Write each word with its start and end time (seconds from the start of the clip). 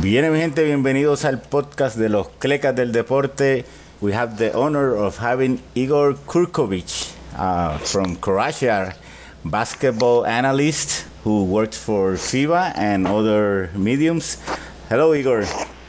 Bien, 0.00 0.30
mi 0.32 0.38
gente, 0.38 0.62
bienvenidos 0.62 1.24
al 1.24 1.40
podcast 1.40 1.96
de 1.96 2.08
los 2.08 2.28
Clecas 2.38 2.76
del 2.76 2.92
Deporte. 2.92 3.64
We 4.00 4.14
have 4.14 4.36
the 4.36 4.52
honor 4.56 4.94
of 4.94 5.18
having 5.18 5.60
Igor 5.74 6.14
Kurkovic 6.24 7.10
uh, 7.36 7.78
from 7.78 8.14
Croatia, 8.14 8.94
basketball 9.42 10.24
analyst 10.24 11.04
who 11.24 11.42
works 11.44 11.76
for 11.78 12.12
FIBA 12.12 12.74
and 12.76 13.08
other 13.08 13.70
mediums. 13.74 14.38
Hello, 14.88 15.14
Igor. 15.14 15.44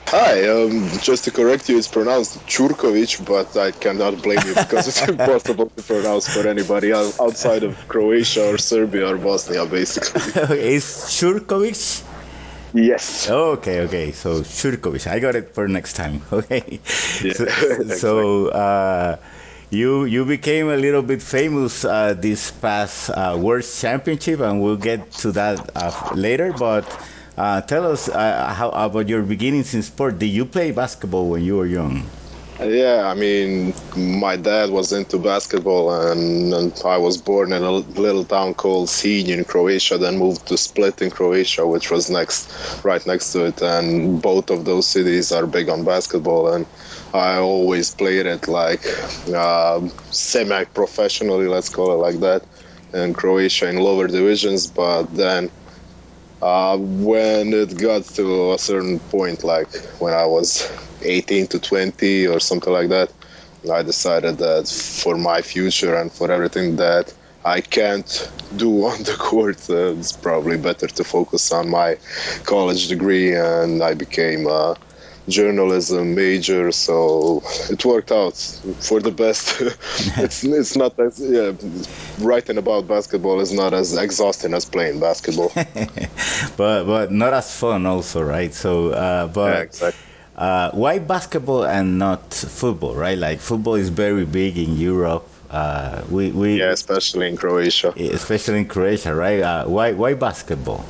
Hi, 0.08 0.50
um, 0.50 0.90
just 1.04 1.26
to 1.26 1.32
correct 1.32 1.70
you, 1.70 1.78
it's 1.78 1.88
pronounced 1.88 2.40
Churkovic, 2.48 3.24
but 3.28 3.56
I 3.56 3.70
cannot 3.70 4.24
blame 4.24 4.40
you 4.44 4.56
because 4.56 4.88
it's 4.88 5.08
impossible 5.08 5.70
to 5.70 5.84
pronounce 5.84 6.28
for 6.28 6.48
anybody 6.48 6.92
outside 6.92 7.62
of 7.62 7.78
Croatia 7.88 8.50
or 8.52 8.58
Serbia 8.58 9.08
or 9.08 9.18
Bosnia, 9.18 9.68
basically. 9.68 10.58
it's 10.58 11.16
Churkovic? 11.16 12.09
Yes. 12.74 13.30
Okay, 13.30 13.82
okay. 13.82 14.12
So 14.12 14.42
Shurkovic, 14.42 15.08
I 15.08 15.20
got 15.20 15.36
it 15.36 15.54
for 15.54 15.68
next 15.68 15.94
time. 15.94 16.22
Okay. 16.32 16.80
Yeah, 17.22 17.34
so, 17.34 17.46
exactly. 17.80 17.90
so 17.90 18.48
uh, 18.50 19.18
you 19.70 20.06
you 20.06 20.26
became 20.26 20.70
a 20.70 20.78
little 20.78 21.02
bit 21.04 21.22
famous 21.22 21.84
uh, 21.86 22.14
this 22.14 22.52
past 22.52 23.10
uh, 23.12 23.36
World 23.40 23.64
Championship, 23.66 24.40
and 24.40 24.62
we'll 24.62 24.78
get 24.82 25.12
to 25.26 25.32
that 25.34 25.70
uh, 25.76 25.92
later. 26.12 26.54
But 26.54 26.96
uh, 27.38 27.62
tell 27.62 27.86
us 27.92 28.08
uh, 28.10 28.54
how 28.54 28.70
about 28.70 29.08
your 29.10 29.22
beginnings 29.24 29.74
in 29.74 29.84
sport. 29.84 30.18
Did 30.20 30.28
you 30.34 30.46
play 30.46 30.72
basketball 30.72 31.30
when 31.30 31.44
you 31.44 31.58
were 31.58 31.68
young? 31.68 32.10
Yeah, 32.62 33.08
I 33.08 33.14
mean, 33.14 33.74
my 33.96 34.36
dad 34.36 34.70
was 34.70 34.92
into 34.92 35.18
basketball, 35.18 35.94
and, 36.12 36.54
and, 36.54 36.78
I 36.84 36.98
was 36.98 37.22
born 37.22 37.54
in 37.54 37.64
a 37.64 37.72
little 37.72 38.26
town 38.26 38.54
called 38.54 38.90
Sinj 38.90 39.30
in 39.30 39.46
Croatia, 39.46 39.98
then 39.98 40.18
moved 40.18 40.46
to 40.48 40.58
Split 40.58 41.02
in 41.02 41.10
Croatia, 41.10 41.66
which 41.66 41.90
was 41.90 42.10
next, 42.10 42.52
right 42.84 43.06
next 43.08 43.32
to 43.32 43.46
it. 43.46 43.62
And 43.62 44.22
both 44.22 44.50
of 44.50 44.66
those 44.66 44.90
cities 44.90 45.32
are 45.32 45.48
big 45.48 45.70
on 45.70 45.86
basketball, 45.86 46.54
and 46.54 46.68
I 47.14 47.38
always 47.38 47.96
played 47.96 48.26
it 48.26 48.46
like 48.50 48.86
uh, 49.34 49.82
semi 50.10 50.66
professionally, 50.66 51.48
let's 51.48 51.70
call 51.70 51.94
it 51.94 51.98
like 52.06 52.20
that, 52.20 52.46
in 52.94 53.14
Croatia 53.14 53.70
in 53.70 53.78
lower 53.78 54.08
divisions. 54.08 54.68
But 54.68 55.14
then 55.14 55.50
uh, 56.42 56.78
when 56.80 57.54
it 57.54 57.78
got 57.78 58.04
to 58.06 58.54
a 58.54 58.58
certain 58.60 59.00
point, 59.02 59.44
like 59.44 59.70
when 60.00 60.14
I 60.14 60.26
was 60.26 60.70
18 61.02 61.48
to 61.48 61.60
20 61.60 62.28
or 62.28 62.40
something 62.40 62.72
like 62.74 62.90
that, 62.90 63.14
I 63.72 63.84
decided 63.84 64.38
that 64.40 64.68
for 64.70 65.18
my 65.18 65.42
future 65.42 65.96
and 65.96 66.12
for 66.12 66.32
everything 66.32 66.78
that 66.78 67.14
I 67.44 67.62
can't 67.62 68.10
do 68.56 68.86
on 68.92 69.04
the 69.04 69.16
court, 69.18 69.62
uh, 69.70 69.96
it's 69.98 70.14
probably 70.14 70.58
better 70.58 70.88
to 70.88 71.04
focus 71.04 71.52
on 71.52 71.70
my 71.70 71.98
college 72.44 72.88
degree, 72.88 73.36
and 73.36 73.84
I 73.84 73.94
became 73.94 74.48
a 74.48 74.76
journalism 75.30 76.16
major, 76.16 76.72
so 76.72 77.42
it 77.70 77.84
worked 77.86 78.12
out 78.12 78.36
for 78.36 79.00
the 79.00 79.12
best. 79.12 79.62
it's 80.18 80.44
it's 80.44 80.76
not 80.76 81.00
as 81.00 81.20
yeah, 81.20 81.54
writing 82.20 82.58
about 82.58 82.88
basketball 82.88 83.40
is 83.40 83.52
not 83.54 83.74
as 83.74 83.96
exhausting 83.98 84.54
as 84.54 84.66
playing 84.66 85.00
basketball, 85.00 85.52
but 86.58 86.84
but 86.84 87.12
not 87.12 87.34
as 87.34 87.56
fun 87.56 87.86
also, 87.86 88.22
right? 88.22 88.54
So, 88.54 88.90
uh, 88.90 89.28
but. 89.28 89.54
Yeah, 89.54 89.62
exactly 89.62 90.06
uh, 90.40 90.72
why 90.72 91.00
basketball 91.00 91.66
and 91.66 92.00
not 92.00 92.34
football, 92.34 92.96
right? 92.96 93.18
Like 93.18 93.40
football 93.40 93.76
is 93.76 93.90
very 93.90 94.26
big 94.26 94.58
in 94.58 94.78
Europe. 94.78 95.28
Uh, 95.52 96.02
we, 96.10 96.32
we 96.32 96.60
yeah, 96.60 96.72
especially 96.72 97.28
in 97.28 97.36
Croatia. 97.36 97.94
Especially 97.98 98.60
in 98.60 98.68
Croatia, 98.68 99.14
right? 99.14 99.42
Uh, 99.42 99.66
why 99.66 99.92
why 99.94 100.14
basketball? 100.14 100.86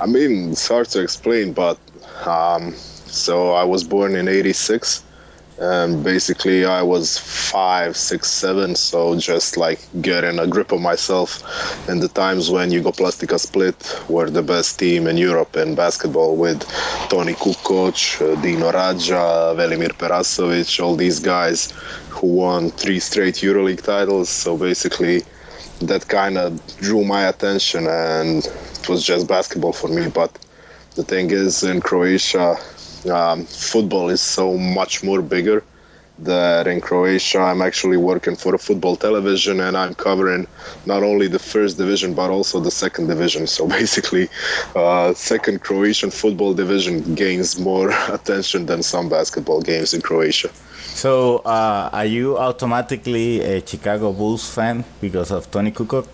I 0.00 0.06
mean, 0.06 0.52
it's 0.52 0.66
hard 0.66 0.88
to 0.90 1.02
explain, 1.02 1.52
but 1.52 1.78
um, 2.24 2.74
so 3.06 3.52
I 3.52 3.64
was 3.64 3.84
born 3.84 4.16
in 4.16 4.28
'86, 4.28 5.02
and 5.58 6.04
basically 6.04 6.64
I 6.64 6.82
was 6.82 7.18
five, 7.18 7.96
six, 7.96 8.28
seven, 8.30 8.74
so 8.74 9.18
just 9.18 9.56
like 9.56 9.80
getting 10.00 10.38
a 10.38 10.46
grip 10.46 10.72
of 10.72 10.80
myself. 10.80 11.42
In 11.88 12.00
the 12.00 12.08
times 12.08 12.50
when 12.50 12.70
Jugoplastika 12.70 13.38
Split 13.38 13.76
were 14.08 14.28
the 14.28 14.42
best 14.42 14.78
team 14.78 15.06
in 15.06 15.16
Europe 15.16 15.56
in 15.56 15.74
basketball 15.74 16.36
with 16.36 16.62
Toni 17.08 17.34
Kukoc, 17.34 18.20
uh, 18.20 18.34
Dino 18.36 18.70
Radja, 18.70 19.54
Velimir 19.56 19.92
Perasovic, 19.96 20.82
all 20.82 20.96
these 20.96 21.20
guys 21.20 21.72
who 22.10 22.26
won 22.26 22.70
three 22.70 23.00
straight 23.00 23.36
EuroLeague 23.36 23.82
titles. 23.82 24.28
So 24.28 24.56
basically, 24.56 25.22
that 25.80 26.08
kind 26.08 26.36
of 26.38 26.60
drew 26.78 27.04
my 27.04 27.28
attention, 27.28 27.86
and 27.86 28.44
it 28.44 28.88
was 28.88 29.04
just 29.04 29.26
basketball 29.26 29.72
for 29.72 29.88
me. 29.88 30.08
But 30.08 30.38
the 30.96 31.04
thing 31.04 31.30
is, 31.30 31.62
in 31.62 31.80
Croatia, 31.80 32.56
um, 33.10 33.44
football 33.46 34.08
is 34.10 34.20
so 34.20 34.56
much 34.56 35.02
more 35.02 35.22
bigger 35.22 35.62
that 36.18 36.66
in 36.66 36.80
Croatia 36.80 37.40
I'm 37.40 37.60
actually 37.60 37.98
working 37.98 38.36
for 38.36 38.54
a 38.54 38.58
football 38.58 38.96
television 38.96 39.60
and 39.60 39.76
I'm 39.76 39.94
covering 39.94 40.46
not 40.86 41.02
only 41.02 41.28
the 41.28 41.38
first 41.38 41.76
division 41.76 42.14
but 42.14 42.30
also 42.30 42.60
the 42.60 42.70
second 42.70 43.06
division. 43.08 43.46
So 43.46 43.66
basically, 43.80 44.28
uh, 44.74 45.12
second 45.14 45.60
Croatian 45.62 46.10
football 46.10 46.54
division 46.54 47.14
gains 47.14 47.58
more 47.58 47.90
attention 48.08 48.66
than 48.66 48.82
some 48.82 49.08
basketball 49.08 49.60
games 49.60 49.92
in 49.94 50.00
Croatia. 50.00 50.50
So 50.94 51.38
uh, 51.44 51.90
are 51.92 52.06
you 52.06 52.38
automatically 52.38 53.40
a 53.42 53.66
Chicago 53.66 54.12
Bulls 54.12 54.48
fan 54.48 54.84
because 55.00 55.30
of 55.30 55.50
Toni 55.50 55.70
Kukoc? 55.72 56.06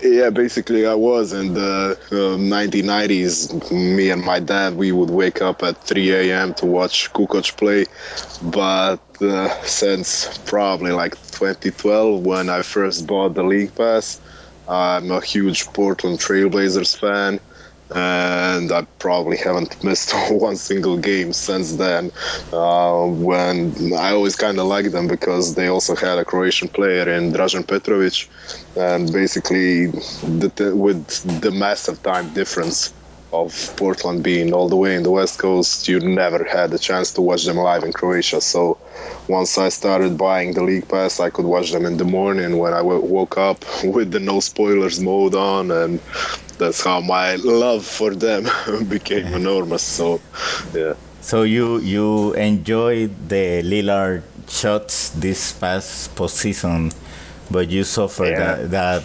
Yeah, 0.00 0.30
basically 0.30 0.86
I 0.86 0.94
was 0.94 1.32
in 1.32 1.54
the 1.54 1.98
uh, 2.12 2.36
1990s. 2.38 3.52
Me 3.72 4.10
and 4.10 4.22
my 4.22 4.38
dad, 4.38 4.74
we 4.76 4.92
would 4.92 5.10
wake 5.10 5.42
up 5.42 5.62
at 5.64 5.82
3 5.82 6.32
a.m. 6.32 6.54
to 6.54 6.66
watch 6.66 7.12
Kukoc 7.12 7.56
play. 7.56 7.86
But 8.40 9.00
uh, 9.20 9.48
since 9.64 10.38
probably 10.46 10.92
like 10.92 11.14
2012, 11.32 12.24
when 12.24 12.48
I 12.48 12.62
first 12.62 13.06
bought 13.08 13.34
the 13.34 13.42
league 13.42 13.74
pass, 13.74 14.20
I'm 14.68 15.10
a 15.10 15.20
huge 15.20 15.66
Portland 15.72 16.18
Trailblazers 16.20 16.96
fan 16.96 17.40
and 17.94 18.70
I 18.72 18.86
probably 18.98 19.36
haven't 19.36 19.76
missed 19.84 20.12
one 20.30 20.56
single 20.56 20.98
game 20.98 21.32
since 21.32 21.76
then. 21.76 22.10
Uh, 22.52 23.06
when 23.06 23.74
I 23.96 24.12
always 24.12 24.36
kind 24.36 24.58
of 24.58 24.66
liked 24.66 24.92
them 24.92 25.08
because 25.08 25.54
they 25.54 25.68
also 25.68 25.94
had 25.96 26.18
a 26.18 26.24
Croatian 26.24 26.68
player 26.68 27.08
in 27.08 27.32
Dražen 27.32 27.66
Petrovic, 27.66 28.28
and 28.76 29.12
basically 29.12 29.86
the, 29.86 30.72
with 30.74 31.40
the 31.42 31.50
massive 31.50 32.02
time 32.02 32.32
difference 32.32 32.92
of 33.30 33.74
Portland 33.76 34.24
being 34.24 34.54
all 34.54 34.70
the 34.70 34.76
way 34.76 34.94
in 34.94 35.02
the 35.02 35.10
West 35.10 35.38
Coast, 35.38 35.86
you 35.86 36.00
never 36.00 36.44
had 36.44 36.70
the 36.70 36.78
chance 36.78 37.12
to 37.12 37.20
watch 37.20 37.44
them 37.44 37.56
live 37.58 37.84
in 37.84 37.92
Croatia. 37.92 38.40
So 38.40 38.80
once 39.28 39.58
I 39.58 39.68
started 39.68 40.16
buying 40.16 40.54
the 40.54 40.62
league 40.64 40.88
pass, 40.88 41.20
I 41.20 41.28
could 41.28 41.44
watch 41.44 41.70
them 41.70 41.84
in 41.84 41.98
the 41.98 42.06
morning 42.06 42.56
when 42.56 42.72
I 42.72 42.78
w- 42.78 43.04
woke 43.04 43.36
up 43.36 43.64
with 43.84 44.12
the 44.12 44.20
no 44.20 44.40
spoilers 44.40 44.98
mode 45.00 45.34
on, 45.34 45.70
and 45.70 46.00
that's 46.58 46.82
how 46.82 47.00
my 47.00 47.36
love 47.36 47.84
for 47.84 48.14
them 48.14 48.46
became 48.88 49.26
enormous. 49.34 49.82
So, 49.82 50.20
yeah. 50.74 50.94
So 51.20 51.42
you 51.42 51.78
you 51.80 52.32
enjoyed 52.34 53.12
the 53.28 53.62
Lillard 53.62 54.22
shots 54.48 55.10
this 55.10 55.52
past 55.52 56.14
postseason, 56.16 56.94
but 57.50 57.68
you 57.70 57.84
suffered 57.84 58.30
yeah. 58.30 58.54
that, 58.56 58.70
that 58.70 59.02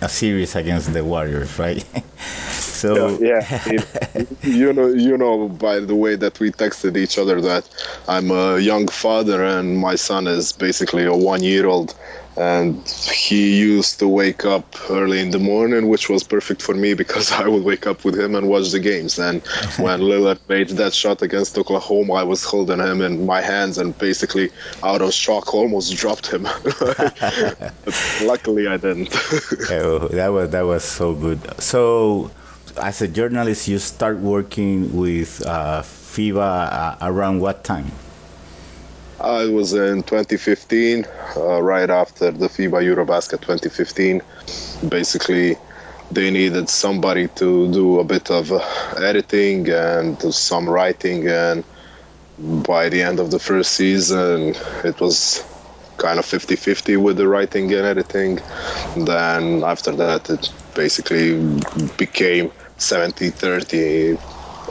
a 0.00 0.08
series 0.08 0.54
against 0.54 0.92
the 0.92 1.02
Warriors, 1.02 1.58
right? 1.58 1.84
so 2.50 3.18
yeah, 3.18 3.42
yeah. 3.66 4.24
you 4.42 4.72
know, 4.72 4.88
you 4.88 5.16
know, 5.16 5.48
by 5.48 5.80
the 5.80 5.96
way 5.96 6.14
that 6.16 6.38
we 6.38 6.50
texted 6.50 6.96
each 6.96 7.18
other 7.18 7.40
that 7.40 7.68
I'm 8.06 8.30
a 8.30 8.58
young 8.58 8.86
father 8.88 9.42
and 9.42 9.78
my 9.78 9.94
son 9.94 10.26
is 10.26 10.52
basically 10.52 11.04
a 11.04 11.14
one-year-old, 11.14 11.94
and 12.36 12.86
he 12.88 13.58
used 13.58 13.98
to 14.00 14.08
wake 14.08 14.44
up 14.44 14.66
early 14.90 15.20
in 15.20 15.30
the 15.30 15.38
morning, 15.38 15.88
which 15.88 16.08
was 16.08 16.24
perfect 16.24 16.62
for 16.62 16.74
me 16.74 16.94
because 16.94 17.30
I 17.42 17.46
would 17.46 17.62
wake 17.62 17.86
up 17.86 18.04
with 18.04 18.18
him 18.18 18.34
and 18.34 18.48
watch 18.48 18.70
the 18.70 18.80
games. 18.80 19.18
And 19.18 19.42
when 19.78 20.00
Lillard 20.00 20.40
made 20.48 20.70
that 20.70 20.94
shot 20.94 21.22
against 21.22 21.56
Oklahoma, 21.56 22.14
I 22.14 22.22
was 22.24 22.44
holding 22.44 22.80
him 22.80 23.00
in 23.02 23.24
my 23.24 23.40
hands 23.40 23.78
and 23.78 23.96
basically 23.98 24.50
out 24.82 25.02
of 25.02 25.12
shock 25.12 25.54
almost 25.54 25.94
dropped 25.94 26.30
him. 26.32 26.42
luckily, 28.26 28.66
I 28.66 28.76
didn't. 28.76 29.14
oh, 29.70 30.08
that 30.08 30.28
was 30.28 30.50
that 30.50 30.62
was 30.62 30.84
so 30.84 31.14
good. 31.14 31.40
So, 31.60 32.30
as 32.80 33.00
a 33.00 33.08
journalist, 33.08 33.68
you 33.68 33.78
start 33.78 34.18
working 34.18 34.96
with 34.96 35.42
uh, 35.46 35.82
FIBA 35.82 36.36
uh, 36.38 36.96
around 37.02 37.40
what 37.40 37.62
time? 37.64 37.90
It 39.26 39.52
was 39.52 39.72
in 39.72 40.02
2015, 40.02 41.06
uh, 41.36 41.62
right 41.62 41.88
after 41.88 42.30
the 42.30 42.48
FIBA 42.48 42.84
Eurobasket 42.84 43.40
2015. 43.40 44.20
Basically, 44.88 45.56
they 46.10 46.30
needed 46.30 46.68
somebody 46.68 47.28
to 47.28 47.72
do 47.72 48.00
a 48.00 48.04
bit 48.04 48.30
of 48.30 48.52
uh, 48.52 48.60
editing 48.98 49.68
and 49.70 50.20
some 50.34 50.68
writing, 50.68 51.26
and 51.26 51.64
by 52.38 52.90
the 52.90 53.00
end 53.00 53.18
of 53.18 53.30
the 53.30 53.38
first 53.38 53.72
season, 53.72 54.54
it 54.84 55.00
was 55.00 55.42
kind 55.96 56.18
of 56.18 56.26
50 56.26 56.56
50 56.56 56.96
with 56.98 57.16
the 57.16 57.26
writing 57.26 57.72
and 57.72 57.86
editing. 57.86 58.40
Then 58.94 59.62
after 59.64 59.92
that, 59.96 60.28
it 60.28 60.50
basically 60.74 61.60
became 61.96 62.52
70 62.76 63.30
30 63.30 64.18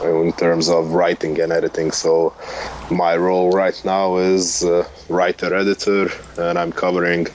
in 0.04 0.32
terms 0.32 0.68
of 0.68 0.92
writing 0.92 1.40
and 1.40 1.52
editing. 1.52 1.90
So 1.92 2.34
my 2.90 3.16
role 3.16 3.50
right 3.50 3.80
now 3.84 4.16
is 4.16 4.62
uh, 4.64 4.86
writer 5.08 5.54
editor, 5.54 6.08
and 6.38 6.58
I'm 6.58 6.72
covering 6.72 7.26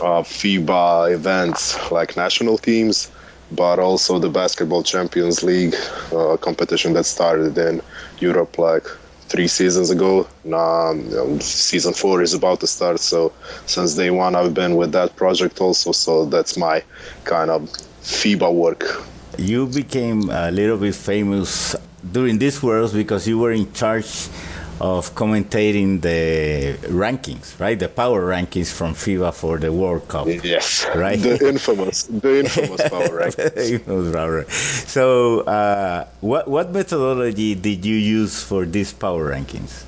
uh, 0.00 0.22
FIBA 0.22 1.12
events 1.12 1.90
like 1.90 2.16
national 2.16 2.58
teams, 2.58 3.10
but 3.50 3.78
also 3.78 4.18
the 4.18 4.28
Basketball 4.28 4.82
Champions 4.82 5.42
League 5.42 5.74
uh, 6.12 6.36
competition 6.36 6.92
that 6.94 7.04
started 7.04 7.56
in 7.58 7.82
Europe 8.18 8.58
like 8.58 8.86
three 9.28 9.48
seasons 9.48 9.90
ago. 9.90 10.26
Now, 10.44 10.90
um, 10.90 11.40
season 11.40 11.92
four 11.92 12.22
is 12.22 12.34
about 12.34 12.60
to 12.60 12.66
start. 12.66 13.00
So 13.00 13.32
since 13.66 13.94
day 13.94 14.10
one, 14.10 14.34
I've 14.34 14.54
been 14.54 14.76
with 14.76 14.92
that 14.92 15.16
project 15.16 15.60
also. 15.60 15.92
So 15.92 16.24
that's 16.26 16.56
my 16.56 16.82
kind 17.24 17.50
of 17.50 17.62
FIBA 18.02 18.52
work. 18.54 18.84
You 19.36 19.66
became 19.66 20.30
a 20.30 20.50
little 20.50 20.78
bit 20.78 20.94
famous 20.94 21.76
during 22.12 22.38
this 22.38 22.62
world 22.62 22.92
because 22.92 23.26
you 23.26 23.38
were 23.38 23.52
in 23.52 23.72
charge 23.72 24.28
of 24.80 25.12
commentating 25.14 26.00
the 26.00 26.78
rankings, 26.88 27.58
right? 27.58 27.78
The 27.78 27.88
power 27.88 28.22
rankings 28.22 28.72
from 28.72 28.94
FIBA 28.94 29.34
for 29.34 29.58
the 29.58 29.72
World 29.72 30.06
Cup. 30.06 30.28
Yes, 30.28 30.86
right. 30.94 31.18
The 31.18 31.48
infamous, 31.48 32.04
the 32.04 32.40
infamous 32.40 32.88
power 32.88 33.08
rankings. 33.08 34.50
so, 34.88 35.40
uh, 35.40 36.06
what 36.20 36.48
what 36.48 36.70
methodology 36.72 37.54
did 37.54 37.84
you 37.84 37.96
use 37.96 38.42
for 38.42 38.64
these 38.64 38.92
power 38.92 39.32
rankings? 39.32 39.84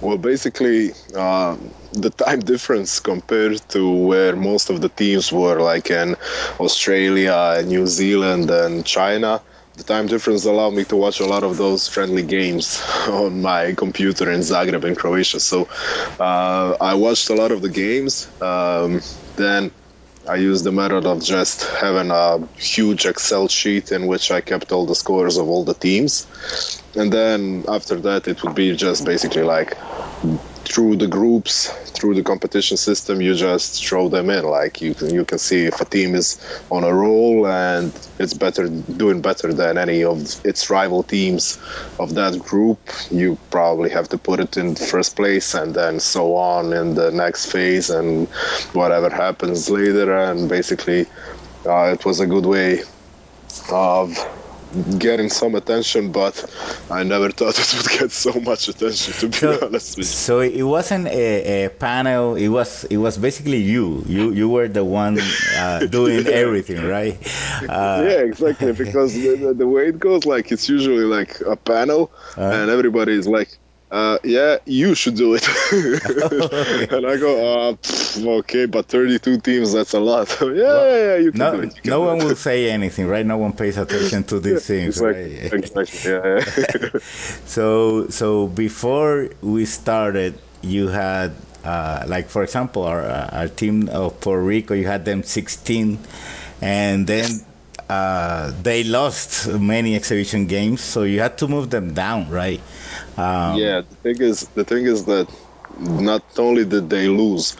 Well, 0.00 0.16
basically, 0.18 0.92
uh, 1.14 1.56
the 1.92 2.10
time 2.10 2.40
difference 2.54 2.98
compared 3.00 3.60
to 3.68 3.88
where 3.88 4.34
most 4.34 4.70
of 4.70 4.80
the 4.80 4.88
teams 4.88 5.30
were, 5.30 5.60
like 5.60 5.90
in 5.90 6.16
Australia, 6.58 7.62
New 7.64 7.86
Zealand, 7.86 8.50
and 8.50 8.84
China 8.84 9.42
the 9.80 9.84
time 9.94 10.06
difference 10.06 10.44
allowed 10.44 10.74
me 10.74 10.84
to 10.84 10.96
watch 10.96 11.20
a 11.20 11.26
lot 11.26 11.42
of 11.42 11.56
those 11.56 11.88
friendly 11.88 12.22
games 12.22 12.82
on 13.08 13.40
my 13.40 13.74
computer 13.74 14.30
in 14.30 14.40
Zagreb 14.40 14.84
in 14.84 14.94
Croatia. 14.94 15.40
So 15.40 15.68
uh, 16.18 16.76
I 16.80 16.94
watched 16.94 17.30
a 17.30 17.34
lot 17.34 17.50
of 17.50 17.62
the 17.62 17.70
games. 17.70 18.30
Um, 18.40 19.00
then 19.36 19.72
I 20.28 20.36
used 20.36 20.64
the 20.64 20.72
method 20.72 21.06
of 21.06 21.22
just 21.22 21.64
having 21.64 22.10
a 22.10 22.46
huge 22.58 23.06
Excel 23.06 23.48
sheet 23.48 23.90
in 23.90 24.06
which 24.06 24.30
I 24.30 24.42
kept 24.42 24.70
all 24.70 24.84
the 24.86 24.94
scores 24.94 25.38
of 25.38 25.48
all 25.48 25.64
the 25.64 25.74
teams. 25.74 26.26
And 26.94 27.10
then 27.10 27.64
after 27.66 27.96
that, 28.02 28.28
it 28.28 28.42
would 28.42 28.54
be 28.54 28.76
just 28.76 29.06
basically 29.06 29.44
like 29.44 29.78
through 30.70 30.96
the 30.96 31.08
groups, 31.08 31.66
through 31.98 32.14
the 32.14 32.22
competition 32.22 32.76
system, 32.76 33.20
you 33.20 33.34
just 33.34 33.84
throw 33.84 34.08
them 34.08 34.30
in. 34.30 34.44
Like 34.44 34.80
you 34.80 34.94
can 34.94 35.12
you 35.12 35.24
can 35.24 35.38
see 35.38 35.66
if 35.66 35.80
a 35.80 35.84
team 35.84 36.14
is 36.14 36.38
on 36.70 36.84
a 36.84 36.94
roll 36.94 37.46
and 37.46 37.92
it's 38.18 38.34
better 38.34 38.68
doing 38.68 39.20
better 39.20 39.52
than 39.52 39.78
any 39.78 40.04
of 40.04 40.20
its 40.44 40.70
rival 40.70 41.02
teams 41.02 41.58
of 41.98 42.14
that 42.14 42.38
group. 42.38 42.78
You 43.10 43.38
probably 43.50 43.90
have 43.90 44.08
to 44.10 44.18
put 44.18 44.40
it 44.40 44.56
in 44.56 44.76
first 44.76 45.16
place, 45.16 45.54
and 45.54 45.74
then 45.74 45.98
so 45.98 46.36
on 46.36 46.72
in 46.72 46.94
the 46.94 47.10
next 47.10 47.50
phase, 47.50 47.90
and 47.90 48.28
whatever 48.72 49.10
happens 49.10 49.68
later. 49.68 50.16
And 50.16 50.48
basically, 50.48 51.06
uh, 51.66 51.92
it 51.94 52.04
was 52.04 52.20
a 52.20 52.26
good 52.26 52.46
way 52.46 52.82
of 53.70 54.16
getting 54.98 55.28
some 55.30 55.54
attention, 55.54 56.12
but 56.12 56.34
I 56.90 57.02
never 57.02 57.30
thought 57.38 57.58
it 57.58 57.74
would 57.76 57.98
get 57.98 58.10
so 58.12 58.32
much 58.40 58.68
attention. 58.68 59.14
To 59.14 59.28
be 59.28 59.36
so, 59.36 59.58
honest 59.66 59.96
with 59.96 60.06
you. 60.06 60.12
So 60.12 60.40
it 60.40 60.62
wasn't 60.62 61.08
a, 61.08 61.64
a, 61.64 61.68
panel. 61.70 62.36
It 62.36 62.48
was 62.48 62.84
it 62.84 62.98
was 62.98 63.18
basically 63.18 63.58
you. 63.58 64.04
You 64.06 64.32
you 64.32 64.48
were 64.48 64.68
the 64.68 64.84
one 64.84 65.18
uh, 65.56 65.80
doing 65.90 66.26
yeah. 66.26 66.32
everything, 66.32 66.84
right? 66.86 67.16
Uh, 67.68 68.02
yeah, 68.04 68.20
exactly. 68.20 68.72
Because 68.72 69.14
the, 69.14 69.54
the, 69.56 69.66
way 69.66 69.88
it 69.88 69.98
goes, 69.98 70.26
like 70.26 70.52
it's 70.52 70.68
usually 70.68 71.04
like 71.04 71.40
a 71.40 71.56
panel, 71.56 72.10
uh, 72.36 72.42
and 72.42 72.70
everybody 72.70 73.12
is 73.12 73.26
like 73.26 73.59
uh, 73.90 74.18
yeah, 74.22 74.58
you 74.66 74.94
should 74.94 75.16
do 75.16 75.34
it. 75.34 75.46
and 76.92 77.06
I 77.06 77.16
go, 77.16 77.70
uh, 77.70 77.72
pff, 77.74 78.26
okay, 78.40 78.66
but 78.66 78.86
32 78.86 79.40
teams, 79.40 79.72
that's 79.72 79.94
a 79.94 80.00
lot. 80.00 80.28
yeah, 80.40 80.48
well, 80.48 81.06
yeah, 81.06 81.16
you 81.16 81.32
can 81.32 81.38
no, 81.38 81.52
do 81.52 81.62
it. 81.62 81.84
no 81.84 82.00
one 82.02 82.18
will 82.18 82.36
say 82.36 82.70
anything, 82.70 83.08
right? 83.08 83.26
No 83.26 83.38
one 83.38 83.52
pays 83.52 83.76
attention 83.76 84.22
to 84.24 84.38
these 84.38 84.66
things, 84.70 85.00
exactly, 85.00 85.40
right? 85.42 85.52
Exactly, 85.52 86.10
yeah. 86.12 87.00
so, 87.44 88.06
so 88.08 88.46
before 88.48 89.28
we 89.42 89.64
started, 89.64 90.38
you 90.62 90.86
had, 90.86 91.32
uh, 91.64 92.04
like, 92.06 92.28
for 92.28 92.44
example, 92.44 92.84
our, 92.84 93.02
our 93.02 93.48
team 93.48 93.88
of 93.88 94.20
Puerto 94.20 94.42
Rico, 94.42 94.74
you 94.74 94.86
had 94.86 95.04
them 95.04 95.24
16, 95.24 95.98
and 96.62 97.06
then 97.08 97.28
uh, 97.88 98.52
they 98.62 98.84
lost 98.84 99.48
many 99.48 99.96
exhibition 99.96 100.46
games, 100.46 100.80
so 100.80 101.02
you 101.02 101.18
had 101.18 101.36
to 101.38 101.48
move 101.48 101.70
them 101.70 101.92
down, 101.92 102.30
right? 102.30 102.60
Um, 103.16 103.56
yeah, 103.56 103.80
the 103.82 103.96
thing 103.96 104.20
is, 104.20 104.48
the 104.54 104.64
thing 104.64 104.86
is 104.86 105.04
that 105.06 105.28
not 105.78 106.22
only 106.38 106.64
did 106.64 106.90
they 106.90 107.08
lose 107.08 107.56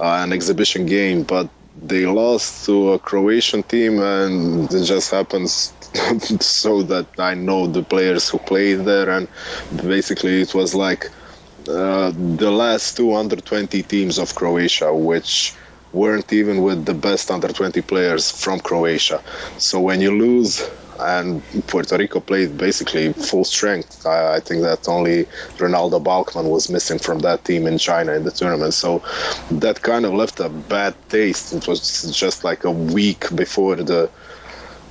uh, 0.00 0.04
an 0.24 0.32
exhibition 0.32 0.86
game, 0.86 1.22
but 1.24 1.48
they 1.76 2.06
lost 2.06 2.66
to 2.66 2.92
a 2.92 2.98
Croatian 2.98 3.62
team, 3.62 4.00
and 4.00 4.72
it 4.72 4.84
just 4.84 5.10
happens 5.10 5.72
so 6.40 6.82
that 6.84 7.06
I 7.18 7.34
know 7.34 7.66
the 7.66 7.82
players 7.82 8.28
who 8.28 8.38
played 8.38 8.80
there, 8.84 9.10
and 9.10 9.28
basically 9.86 10.40
it 10.42 10.54
was 10.54 10.74
like 10.74 11.10
uh, 11.68 12.12
the 12.14 12.50
last 12.50 12.96
two 12.96 13.14
under 13.14 13.36
20 13.36 13.82
teams 13.82 14.18
of 14.18 14.34
Croatia, 14.34 14.94
which 14.94 15.54
weren't 15.92 16.32
even 16.32 16.62
with 16.62 16.84
the 16.84 16.94
best 16.94 17.30
under 17.30 17.48
20 17.48 17.80
players 17.82 18.30
from 18.30 18.60
Croatia. 18.60 19.22
So 19.58 19.80
when 19.80 20.00
you 20.00 20.10
lose 20.16 20.68
and 21.00 21.42
Puerto 21.66 21.96
Rico 21.96 22.20
played 22.20 22.56
basically 22.56 23.12
full 23.12 23.44
strength. 23.44 24.06
I, 24.06 24.36
I, 24.36 24.40
think 24.40 24.62
that 24.62 24.88
only 24.88 25.26
Renaldo 25.58 26.00
Balkman 26.00 26.50
was 26.50 26.70
missing 26.70 26.98
from 26.98 27.20
that 27.20 27.44
team 27.44 27.66
in 27.66 27.78
China 27.78 28.12
in 28.12 28.24
the 28.24 28.30
tournament. 28.30 28.74
So 28.74 29.02
that 29.50 29.82
kind 29.82 30.04
of 30.04 30.14
left 30.14 30.40
a 30.40 30.48
bad 30.48 30.94
taste. 31.08 31.52
It 31.52 31.66
was 31.66 32.16
just 32.16 32.44
like 32.44 32.64
a 32.64 32.70
week 32.70 33.34
before 33.34 33.76
the 33.76 34.10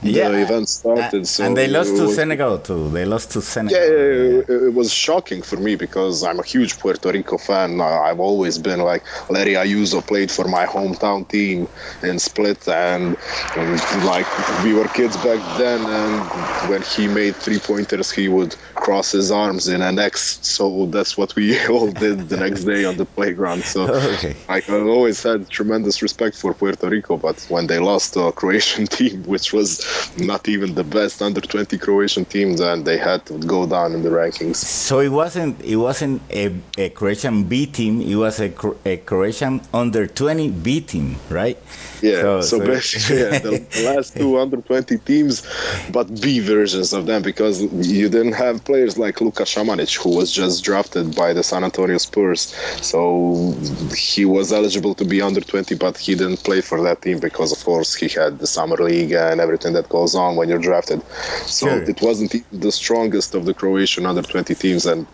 yeah, 0.03 0.29
the 0.29 0.41
event 0.41 0.69
started. 0.69 1.27
so 1.27 1.45
and 1.45 1.57
they 1.57 1.67
lost 1.67 1.95
to 1.95 2.09
Senegal 2.09 2.59
too. 2.59 2.89
They 2.89 3.05
lost 3.05 3.31
to 3.31 3.41
Senegal. 3.41 3.77
Yeah, 3.77 3.85
it, 3.85 4.49
it, 4.49 4.73
was 4.73 4.93
shocking 4.93 5.41
for 5.41 5.57
me 5.57 5.75
because 5.75 6.23
I'm 6.23 6.39
a 6.39 6.43
huge 6.43 6.79
Puerto 6.79 7.11
Rico 7.11 7.37
fan. 7.37 7.79
Uh, 7.79 7.85
I've 7.85 8.19
always 8.19 8.57
been 8.57 8.79
like 8.79 9.03
Larry 9.29 9.53
Ayuso 9.53 10.05
played 10.05 10.31
for 10.31 10.47
my 10.47 10.65
hometown 10.65 11.27
team 11.27 11.67
in 12.01 12.19
Split, 12.19 12.67
and, 12.67 13.17
and 13.55 14.05
like 14.05 14.27
we 14.63 14.73
were 14.73 14.87
kids 14.87 15.15
back 15.17 15.41
then. 15.57 15.81
And 15.85 16.69
when 16.69 16.81
he 16.81 17.07
made 17.07 17.35
three 17.35 17.59
pointers, 17.59 18.11
he 18.11 18.27
would 18.27 18.55
cross 18.75 19.11
his 19.11 19.31
arms 19.31 19.67
in 19.67 19.81
an 19.81 19.99
X. 19.99 20.39
So 20.41 20.85
that's 20.87 21.17
what 21.17 21.35
we 21.35 21.65
all 21.67 21.91
did 21.91 22.29
the 22.29 22.37
next 22.37 22.63
day 22.63 22.85
on 22.85 22.97
the 22.97 23.05
playground. 23.05 23.63
So 23.63 23.93
okay. 24.15 24.35
I 24.49 24.61
always 24.69 25.21
had 25.23 25.49
tremendous 25.49 26.01
respect 26.01 26.35
for 26.35 26.53
Puerto 26.53 26.89
Rico, 26.89 27.17
but 27.17 27.45
when 27.49 27.67
they 27.67 27.79
lost 27.79 28.13
to 28.13 28.21
a 28.23 28.31
Croatian 28.31 28.87
team, 28.97 29.23
which 29.23 29.53
was 29.53 29.81
not 30.17 30.47
even 30.47 30.75
the 30.75 30.83
best 30.83 31.21
under 31.21 31.41
20 31.41 31.77
Croatian 31.77 32.25
team, 32.25 32.55
then 32.57 32.83
they 32.83 32.97
had 32.97 33.25
to 33.27 33.37
go 33.39 33.65
down 33.65 33.93
in 33.93 34.03
the 34.03 34.09
rankings. 34.09 34.57
So 34.57 34.99
it 34.99 35.09
wasn't 35.09 35.61
it 35.61 35.77
wasn't 35.77 36.21
a, 36.31 36.55
a 36.77 36.89
Croatian 36.89 37.45
B 37.45 37.65
team; 37.65 38.01
it 38.01 38.15
was 38.15 38.39
a, 38.39 38.53
a 38.85 38.97
Croatian 38.97 39.61
under 39.73 40.07
20 40.07 40.51
B 40.51 40.81
team, 40.81 41.15
right? 41.29 41.57
Yeah. 42.03 42.21
So, 42.21 42.41
so, 42.41 42.59
so 42.59 42.65
basically, 42.65 43.19
yeah, 43.21 43.39
the, 43.39 43.83
last 43.85 44.15
two 44.17 44.37
under 44.37 44.57
20 44.57 44.97
teams, 44.99 45.47
but 45.91 46.21
B 46.21 46.39
versions 46.39 46.91
of 46.91 47.05
them, 47.05 47.21
because 47.21 47.61
you 47.61 48.09
didn't 48.09 48.33
have 48.33 48.65
players 48.65 48.97
like 48.97 49.21
Luka 49.21 49.43
Samanic, 49.43 49.95
who 49.95 50.15
was 50.15 50.31
just 50.31 50.63
drafted 50.65 51.15
by 51.15 51.31
the 51.31 51.43
San 51.43 51.63
Antonio 51.63 51.97
Spurs. 51.97 52.53
So 52.81 53.55
he 53.95 54.25
was 54.25 54.51
eligible 54.51 54.95
to 54.95 55.05
be 55.05 55.21
under 55.21 55.39
20, 55.39 55.75
but 55.75 55.97
he 55.97 56.15
didn't 56.15 56.43
play 56.43 56.59
for 56.59 56.81
that 56.83 57.01
team 57.01 57.19
because, 57.19 57.53
of 57.53 57.63
course, 57.63 57.95
he 57.95 58.09
had 58.09 58.37
the 58.39 58.47
summer 58.47 58.75
league 58.75 59.13
and 59.13 59.39
everything 59.39 59.73
that 59.73 59.82
that 59.83 59.89
goes 59.89 60.15
on 60.15 60.35
when 60.35 60.49
you're 60.49 60.59
drafted. 60.59 61.01
So 61.45 61.67
sure. 61.67 61.83
it 61.83 62.01
wasn't 62.01 62.33
the 62.51 62.71
strongest 62.71 63.35
of 63.35 63.45
the 63.45 63.53
Croatian 63.53 64.05
under 64.05 64.21
20 64.21 64.55
teams, 64.55 64.85
and 64.85 65.05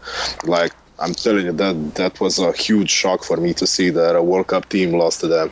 like 0.43 0.73
I'm 0.99 1.13
telling 1.13 1.45
you 1.45 1.53
that 1.53 1.95
that 1.95 2.19
was 2.19 2.39
a 2.39 2.51
huge 2.51 2.89
shock 2.89 3.23
for 3.23 3.37
me 3.37 3.53
to 3.55 3.67
see 3.67 3.89
that 3.91 4.15
a 4.15 4.23
World 4.23 4.47
Cup 4.47 4.69
team 4.69 4.93
lost 4.93 5.21
to 5.21 5.27
them. 5.27 5.51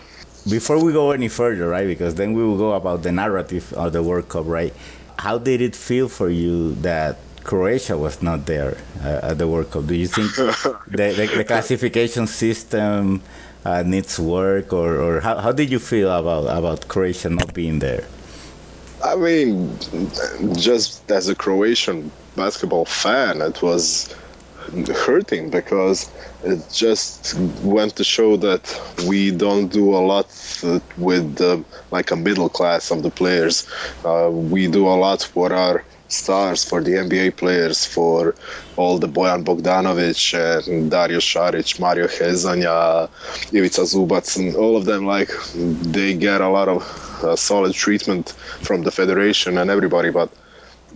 Before 0.49 0.83
we 0.83 0.93
go 0.93 1.11
any 1.11 1.27
further, 1.27 1.67
right? 1.67 1.87
Because 1.87 2.15
then 2.15 2.33
we 2.33 2.43
will 2.43 2.57
go 2.57 2.73
about 2.73 3.03
the 3.03 3.11
narrative 3.11 3.73
of 3.73 3.93
the 3.93 4.03
World 4.03 4.29
Cup, 4.29 4.45
right? 4.47 4.73
How 5.17 5.37
did 5.37 5.61
it 5.61 5.75
feel 5.75 6.07
for 6.07 6.29
you 6.29 6.75
that 6.75 7.17
Croatia 7.43 7.97
was 7.97 8.21
not 8.21 8.45
there 8.45 8.77
uh, 9.03 9.31
at 9.31 9.37
the 9.39 9.47
World 9.47 9.71
Cup? 9.71 9.87
Do 9.87 9.95
you 9.95 10.07
think 10.07 10.35
the, 10.35 11.15
the, 11.15 11.31
the, 11.37 11.43
classification 11.43 12.27
system 12.27 13.21
uh, 13.65 13.83
needs 13.83 14.19
work, 14.19 14.71
or, 14.71 14.95
or 14.95 15.19
how, 15.19 15.37
how 15.37 15.51
did 15.51 15.69
you 15.69 15.79
feel 15.79 16.11
about, 16.11 16.45
about 16.45 16.87
Croatia 16.87 17.29
not 17.29 17.53
being 17.53 17.79
there? 17.79 18.05
I 19.03 19.15
mean, 19.15 19.79
just 20.55 21.09
as 21.11 21.29
a 21.29 21.35
Croatian 21.35 22.13
basketball 22.35 22.85
fan, 22.85 23.41
it 23.41 23.61
was 23.61 24.09
hurting 25.05 25.49
because 25.49 26.11
it 26.43 26.59
just 26.71 27.35
went 27.61 27.95
to 27.95 28.03
show 28.03 28.37
that 28.37 28.63
we 29.07 29.31
don't 29.31 29.67
do 29.69 29.95
a 29.95 29.99
lot 29.99 30.27
with 30.97 31.39
like 31.91 32.11
a 32.11 32.15
middle 32.15 32.49
class 32.49 32.91
of 32.91 33.03
the 33.03 33.09
players. 33.11 33.67
Uh, 34.03 34.29
we 34.31 34.67
do 34.67 34.87
a 34.87 34.97
lot 35.05 35.21
for 35.21 35.53
our 35.53 35.83
stars, 36.09 36.63
for 36.63 36.81
the 36.81 36.91
NBA 36.91 37.31
players, 37.31 37.85
for 37.85 38.35
all 38.75 38.97
the 38.97 39.07
Bojan 39.07 39.43
Bogdanovic 39.43 40.67
and 40.67 40.89
Dario 40.89 41.19
Saric, 41.19 41.79
Mario 41.79 42.07
Hezonja, 42.07 43.09
Ivica 43.53 43.81
Zubac, 43.81 44.37
and 44.37 44.55
all 44.55 44.77
of 44.77 44.85
them, 44.85 45.05
like, 45.05 45.29
they 45.53 46.13
get 46.13 46.41
a 46.41 46.49
lot 46.49 46.69
of 46.69 46.83
uh, 47.23 47.35
solid 47.35 47.73
treatment 47.73 48.29
from 48.61 48.83
the 48.83 48.91
federation 48.91 49.57
and 49.57 49.69
everybody, 49.69 50.09
but 50.11 50.31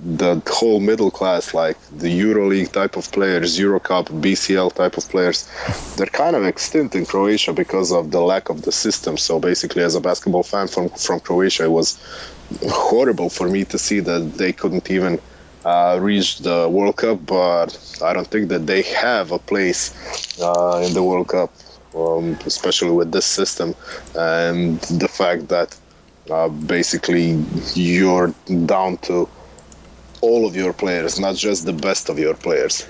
the 0.03 0.41
whole 0.47 0.79
middle 0.79 1.11
class, 1.11 1.53
like 1.53 1.77
the 1.89 2.07
EuroLeague 2.07 2.71
type 2.71 2.97
of 2.97 3.11
players, 3.11 3.59
EuroCup, 3.59 4.05
BCL 4.05 4.73
type 4.73 4.97
of 4.97 5.07
players, 5.09 5.47
they're 5.95 6.07
kind 6.07 6.35
of 6.35 6.43
extinct 6.43 6.95
in 6.95 7.05
Croatia 7.05 7.53
because 7.53 7.91
of 7.91 8.09
the 8.09 8.19
lack 8.19 8.49
of 8.49 8.63
the 8.63 8.71
system. 8.71 9.17
So 9.17 9.39
basically, 9.39 9.83
as 9.83 9.95
a 9.95 10.01
basketball 10.01 10.43
fan 10.43 10.67
from 10.67 10.89
from 10.89 11.19
Croatia, 11.19 11.65
it 11.65 11.71
was 11.71 11.99
horrible 12.69 13.29
for 13.29 13.47
me 13.47 13.65
to 13.65 13.77
see 13.77 13.99
that 13.99 14.33
they 14.37 14.53
couldn't 14.53 14.89
even 14.89 15.19
uh, 15.63 15.99
reach 16.01 16.39
the 16.39 16.67
World 16.67 16.97
Cup. 16.97 17.23
But 17.25 17.77
I 18.03 18.13
don't 18.13 18.27
think 18.27 18.49
that 18.49 18.65
they 18.65 18.81
have 18.81 19.31
a 19.31 19.39
place 19.39 19.93
uh, 20.41 20.83
in 20.83 20.93
the 20.95 21.03
World 21.03 21.27
Cup, 21.27 21.53
um, 21.95 22.39
especially 22.45 22.91
with 22.91 23.11
this 23.11 23.25
system 23.25 23.75
and 24.15 24.81
the 24.81 25.07
fact 25.07 25.49
that 25.49 25.77
uh, 26.29 26.49
basically 26.49 27.43
you're 27.75 28.33
down 28.65 28.97
to 28.97 29.29
all 30.21 30.45
of 30.45 30.55
your 30.55 30.73
players, 30.73 31.19
not 31.19 31.35
just 31.35 31.65
the 31.65 31.73
best 31.73 32.09
of 32.09 32.17
your 32.17 32.35
players. 32.35 32.85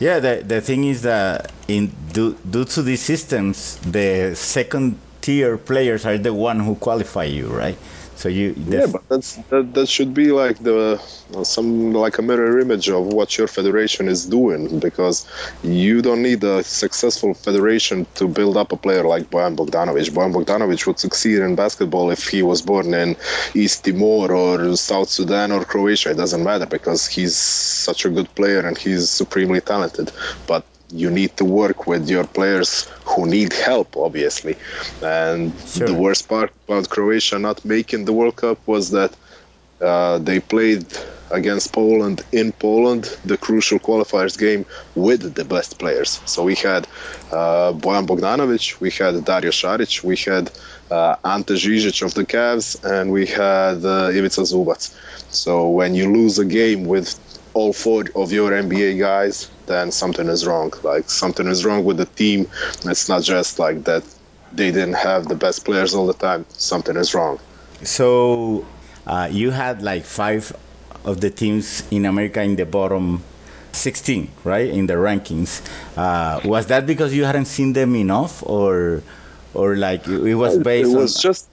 Yeah, 0.00 0.18
the, 0.18 0.42
the 0.46 0.60
thing 0.60 0.84
is 0.84 1.02
that 1.02 1.52
in 1.68 1.92
due, 2.12 2.34
due 2.48 2.64
to 2.64 2.82
these 2.82 3.02
systems, 3.02 3.76
the 3.78 4.34
second 4.34 4.98
tier 5.20 5.58
players 5.58 6.06
are 6.06 6.16
the 6.16 6.32
one 6.32 6.58
who 6.60 6.74
qualify 6.76 7.24
you, 7.24 7.48
right? 7.48 7.76
So 8.20 8.28
you 8.28 8.52
yeah, 8.68 8.86
but 8.86 9.02
that's 9.08 9.36
that, 9.50 9.72
that 9.74 9.88
should 9.88 10.12
be 10.12 10.30
like 10.30 10.58
the 10.58 10.98
some 11.42 11.94
like 11.94 12.18
a 12.18 12.22
mirror 12.22 12.60
image 12.60 12.90
of 12.90 13.06
what 13.06 13.38
your 13.38 13.48
federation 13.48 14.08
is 14.08 14.26
doing 14.26 14.78
because 14.78 15.26
you 15.62 16.02
don't 16.02 16.22
need 16.22 16.44
a 16.44 16.62
successful 16.62 17.32
federation 17.32 18.06
to 18.16 18.28
build 18.28 18.58
up 18.58 18.72
a 18.72 18.76
player 18.76 19.04
like 19.04 19.30
Bojan 19.30 19.56
Bogdanovic. 19.56 20.10
Bojan 20.10 20.34
Bogdanovic 20.34 20.86
would 20.86 20.98
succeed 20.98 21.38
in 21.38 21.56
basketball 21.56 22.10
if 22.10 22.28
he 22.28 22.42
was 22.42 22.60
born 22.60 22.92
in 22.92 23.16
East 23.54 23.84
Timor 23.84 24.30
or 24.32 24.76
South 24.76 25.08
Sudan 25.08 25.50
or 25.50 25.64
Croatia. 25.64 26.10
It 26.10 26.18
doesn't 26.18 26.44
matter 26.44 26.66
because 26.66 27.06
he's 27.06 27.36
such 27.38 28.04
a 28.04 28.10
good 28.10 28.34
player 28.34 28.60
and 28.60 28.76
he's 28.76 29.08
supremely 29.10 29.62
talented. 29.62 30.12
But 30.46 30.66
you 30.92 31.10
need 31.10 31.36
to 31.38 31.44
work 31.44 31.86
with 31.86 32.08
your 32.10 32.26
players 32.26 32.86
who 33.10 33.26
need 33.26 33.52
help, 33.52 33.96
obviously. 33.96 34.56
And 35.02 35.58
sure. 35.60 35.86
the 35.86 35.94
worst 35.94 36.28
part 36.28 36.52
about 36.66 36.88
Croatia 36.88 37.38
not 37.38 37.64
making 37.64 38.04
the 38.04 38.12
World 38.12 38.36
Cup 38.36 38.58
was 38.66 38.90
that 38.90 39.16
uh, 39.80 40.18
they 40.18 40.40
played 40.40 40.86
against 41.30 41.72
Poland 41.72 42.22
in 42.32 42.52
Poland, 42.52 43.04
the 43.24 43.36
crucial 43.36 43.78
qualifiers 43.78 44.36
game 44.38 44.66
with 44.94 45.34
the 45.34 45.44
best 45.44 45.78
players. 45.78 46.20
So 46.24 46.42
we 46.42 46.56
had 46.56 46.86
uh, 47.30 47.72
Bojan 47.72 48.06
Bogdanovic, 48.06 48.80
we 48.80 48.90
had 48.90 49.24
Dario 49.24 49.52
Saric, 49.52 50.02
we 50.02 50.16
had 50.16 50.50
uh, 50.90 51.16
Ante 51.24 51.54
Žižić 51.54 52.02
of 52.02 52.14
the 52.14 52.24
Cavs, 52.24 52.68
and 52.84 53.12
we 53.12 53.26
had 53.26 53.84
uh, 53.84 54.10
Ivica 54.18 54.42
Zubac. 54.42 54.92
So 55.30 55.68
when 55.68 55.94
you 55.94 56.12
lose 56.12 56.38
a 56.38 56.44
game 56.44 56.84
with 56.84 57.08
all 57.54 57.72
four 57.72 58.04
of 58.14 58.32
your 58.32 58.50
NBA 58.50 58.98
guys, 58.98 59.50
then 59.70 59.92
something 59.92 60.28
is 60.28 60.44
wrong. 60.46 60.72
Like 60.82 61.08
something 61.08 61.46
is 61.46 61.64
wrong 61.64 61.84
with 61.84 61.96
the 61.96 62.06
team. 62.06 62.48
It's 62.84 63.08
not 63.08 63.22
just 63.22 63.58
like 63.58 63.84
that 63.84 64.02
they 64.52 64.72
didn't 64.72 64.94
have 64.94 65.28
the 65.28 65.36
best 65.36 65.64
players 65.64 65.94
all 65.94 66.06
the 66.06 66.18
time. 66.28 66.44
Something 66.48 66.96
is 66.96 67.14
wrong. 67.14 67.38
So 67.82 68.66
uh, 69.06 69.28
you 69.30 69.50
had 69.50 69.82
like 69.82 70.04
five 70.04 70.52
of 71.04 71.20
the 71.20 71.30
teams 71.30 71.82
in 71.90 72.04
America 72.04 72.42
in 72.42 72.56
the 72.56 72.66
bottom 72.66 73.22
16, 73.72 74.28
right, 74.44 74.68
in 74.68 74.86
the 74.86 74.94
rankings. 74.94 75.62
Uh, 75.96 76.40
was 76.44 76.66
that 76.66 76.84
because 76.86 77.14
you 77.14 77.24
hadn't 77.24 77.46
seen 77.46 77.72
them 77.72 77.94
enough, 77.94 78.42
or, 78.42 79.02
or 79.54 79.76
like 79.76 80.06
it 80.08 80.34
was 80.34 80.58
based? 80.58 80.90
It 80.90 80.96
was 80.96 81.16
on... 81.16 81.22
just, 81.22 81.48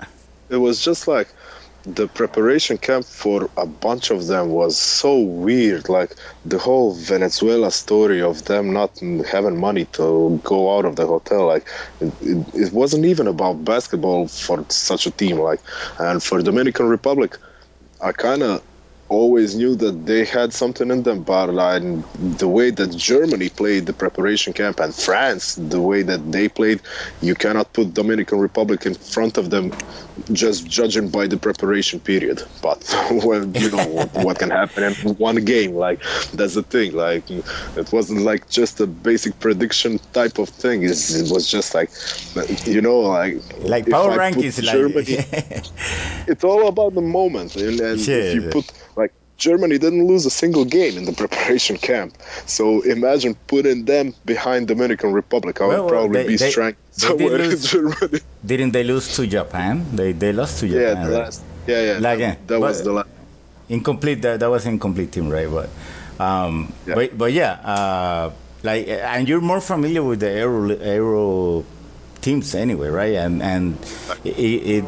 it 0.49 0.57
was 0.57 0.83
just 0.83 1.07
like 1.07 1.29
the 1.95 2.07
preparation 2.07 2.77
camp 2.77 3.05
for 3.05 3.49
a 3.55 3.65
bunch 3.65 4.11
of 4.11 4.27
them 4.27 4.49
was 4.49 4.77
so 4.77 5.17
weird. 5.19 5.87
Like 5.87 6.15
the 6.45 6.59
whole 6.59 6.93
Venezuela 6.93 7.71
story 7.71 8.21
of 8.21 8.43
them 8.45 8.73
not 8.73 8.99
having 9.31 9.59
money 9.59 9.85
to 9.93 10.41
go 10.43 10.77
out 10.77 10.85
of 10.85 10.97
the 10.97 11.07
hotel. 11.07 11.47
Like 11.47 11.67
it, 12.01 12.13
it, 12.53 12.73
wasn't 12.73 13.05
even 13.05 13.27
about 13.27 13.63
basketball 13.63 14.27
for 14.27 14.65
such 14.69 15.07
a 15.07 15.11
team. 15.11 15.39
Like 15.39 15.61
and 15.97 16.21
for 16.21 16.41
Dominican 16.41 16.87
Republic, 16.87 17.37
I 18.01 18.11
kind 18.11 18.43
of 18.43 18.63
always 19.09 19.55
knew 19.55 19.75
that 19.75 20.05
they 20.05 20.25
had 20.25 20.53
something 20.53 20.91
in 20.91 21.03
them, 21.03 21.23
but 21.23 21.53
like, 21.53 21.83
the 22.37 22.47
way 22.47 22.71
that 22.71 22.95
Germany 22.95 23.49
played 23.49 23.85
the 23.85 23.93
preparation 23.93 24.53
camp 24.53 24.79
and 24.79 24.93
France, 24.93 25.55
the 25.55 25.81
way 25.81 26.01
that 26.03 26.31
they 26.31 26.49
played, 26.49 26.81
you 27.21 27.35
cannot 27.35 27.73
put 27.73 27.93
Dominican 27.93 28.39
Republic 28.39 28.85
in 28.85 28.95
front 28.95 29.37
of 29.37 29.49
them 29.49 29.73
just 30.31 30.67
judging 30.67 31.09
by 31.09 31.27
the 31.27 31.37
preparation 31.37 31.99
period. 31.99 32.43
But 32.61 32.83
well, 33.11 33.45
you 33.45 33.69
know 33.71 33.87
what, 33.87 34.13
what, 34.13 34.39
can 34.39 34.49
happen 34.49 34.83
in 34.83 35.15
one 35.15 35.43
game, 35.45 35.75
like 35.75 36.01
that's 36.33 36.55
the 36.55 36.63
thing. 36.63 36.93
Like 36.93 37.29
it 37.29 37.91
wasn't 37.91 38.21
like 38.21 38.49
just 38.49 38.79
a 38.79 38.87
basic 38.87 39.39
prediction 39.39 39.99
type 40.13 40.37
of 40.37 40.49
thing. 40.49 40.83
It's, 40.83 41.13
it 41.13 41.31
was 41.31 41.49
just 41.49 41.73
like 41.73 41.91
you 42.65 42.81
know, 42.81 42.99
like 42.99 43.37
like 43.59 43.89
power 43.89 44.17
rankings. 44.17 44.61
Germany, 44.61 45.17
like 45.17 45.65
it's 46.27 46.43
all 46.43 46.67
about 46.67 46.93
the 46.93 47.01
moment, 47.01 47.55
and, 47.55 47.79
and 47.79 47.99
if 47.99 48.35
you 48.35 48.49
put 48.49 48.71
Germany 49.37 49.77
didn't 49.77 50.07
lose 50.07 50.25
a 50.25 50.29
single 50.29 50.65
game 50.65 50.97
in 50.97 51.05
the 51.05 51.13
preparation 51.23 51.77
camp. 51.77 52.17
So 52.45 52.81
imagine 52.81 53.35
putting 53.47 53.85
them 53.85 54.13
behind 54.25 54.67
Dominican 54.67 55.13
Republic. 55.13 55.61
I 55.61 55.67
would 55.67 55.73
well, 55.73 55.87
probably 55.87 56.23
they, 56.23 56.27
be 56.27 56.37
they, 56.37 56.49
strength 56.49 56.79
somewhere 56.91 57.37
did 57.37 57.51
lose, 57.51 57.73
in 57.73 57.91
Germany. 57.99 58.19
Didn't 58.45 58.71
they 58.71 58.83
lose 58.83 59.15
to 59.15 59.27
Japan? 59.27 59.85
They 59.95 60.11
they 60.11 60.33
lost 60.33 60.59
to 60.59 60.67
Japan. 60.67 60.97
Yeah, 60.97 61.07
the 61.07 61.17
last. 61.17 61.43
Yeah, 61.67 61.81
yeah. 61.81 61.99
Like, 61.99 62.19
that, 62.19 62.47
that 62.47 62.59
was 62.59 62.83
the 62.83 62.93
last. 62.93 63.09
Incomplete. 63.69 64.21
That, 64.21 64.39
that 64.39 64.49
was 64.49 64.65
incomplete 64.65 65.11
team, 65.11 65.29
right? 65.29 65.49
But, 65.49 65.69
um, 66.19 66.73
yeah. 66.87 66.95
but 66.95 67.17
but 67.17 67.31
yeah, 67.33 67.51
uh, 67.61 68.31
like, 68.63 68.87
and 68.87 69.27
you're 69.27 69.41
more 69.41 69.61
familiar 69.61 70.01
with 70.01 70.21
the 70.21 70.31
Euro 70.39 70.71
Euro 70.73 71.65
teams 72.21 72.55
anyway, 72.55 72.89
right? 72.89 73.15
And 73.15 73.43
and 73.43 73.77
it, 74.23 74.81
it 74.81 74.83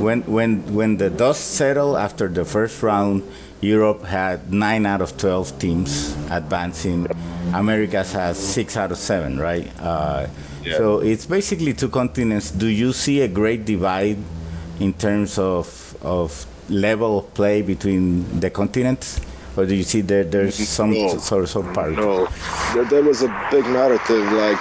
when 0.00 0.22
when 0.22 0.74
when 0.74 0.96
the 0.96 1.10
dust 1.10 1.58
settled 1.58 1.96
after 1.96 2.28
the 2.28 2.44
first 2.44 2.82
round 2.82 3.22
Europe 3.62 4.02
had 4.04 4.52
nine 4.52 4.84
out 4.86 5.00
of 5.00 5.16
12 5.16 5.58
teams 5.60 6.16
advancing. 6.30 7.06
Americas 7.54 8.12
has 8.12 8.36
six 8.36 8.76
out 8.76 8.90
of 8.90 8.98
seven, 8.98 9.38
right? 9.38 9.70
Uh, 9.80 10.26
yeah. 10.64 10.76
So 10.76 10.98
it's 10.98 11.26
basically 11.26 11.72
two 11.72 11.88
continents. 11.88 12.50
Do 12.50 12.66
you 12.66 12.92
see 12.92 13.20
a 13.22 13.28
great 13.28 13.64
divide 13.64 14.18
in 14.80 14.92
terms 14.94 15.38
of, 15.38 15.96
of 16.02 16.44
level 16.68 17.18
of 17.20 17.34
play 17.34 17.62
between 17.62 18.40
the 18.40 18.50
continents? 18.50 19.20
Or 19.56 19.66
do 19.66 19.74
you 19.74 19.82
see 19.82 20.00
that 20.02 20.30
there's 20.30 20.56
some 20.68 20.92
no, 20.92 21.18
sort 21.18 21.54
of 21.54 21.74
part? 21.74 21.92
No, 21.92 22.26
there 22.84 23.02
was 23.02 23.22
a 23.22 23.28
big 23.50 23.64
narrative 23.66 24.24
like 24.32 24.60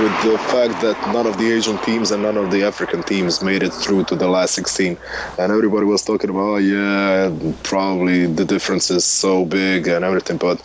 with 0.00 0.22
the 0.24 0.38
fact 0.38 0.80
that 0.80 0.96
none 1.12 1.26
of 1.26 1.38
the 1.38 1.50
Asian 1.52 1.78
teams 1.78 2.10
and 2.10 2.22
none 2.22 2.36
of 2.36 2.50
the 2.50 2.64
African 2.64 3.02
teams 3.02 3.42
made 3.42 3.62
it 3.62 3.72
through 3.72 4.04
to 4.04 4.16
the 4.16 4.28
last 4.28 4.54
16, 4.54 4.96
and 5.38 5.52
everybody 5.52 5.86
was 5.86 6.02
talking 6.04 6.30
about, 6.30 6.40
oh, 6.40 6.56
yeah, 6.56 7.30
probably 7.62 8.26
the 8.26 8.44
difference 8.44 8.90
is 8.90 9.04
so 9.04 9.44
big 9.44 9.86
and 9.88 10.04
everything. 10.04 10.38
But 10.38 10.60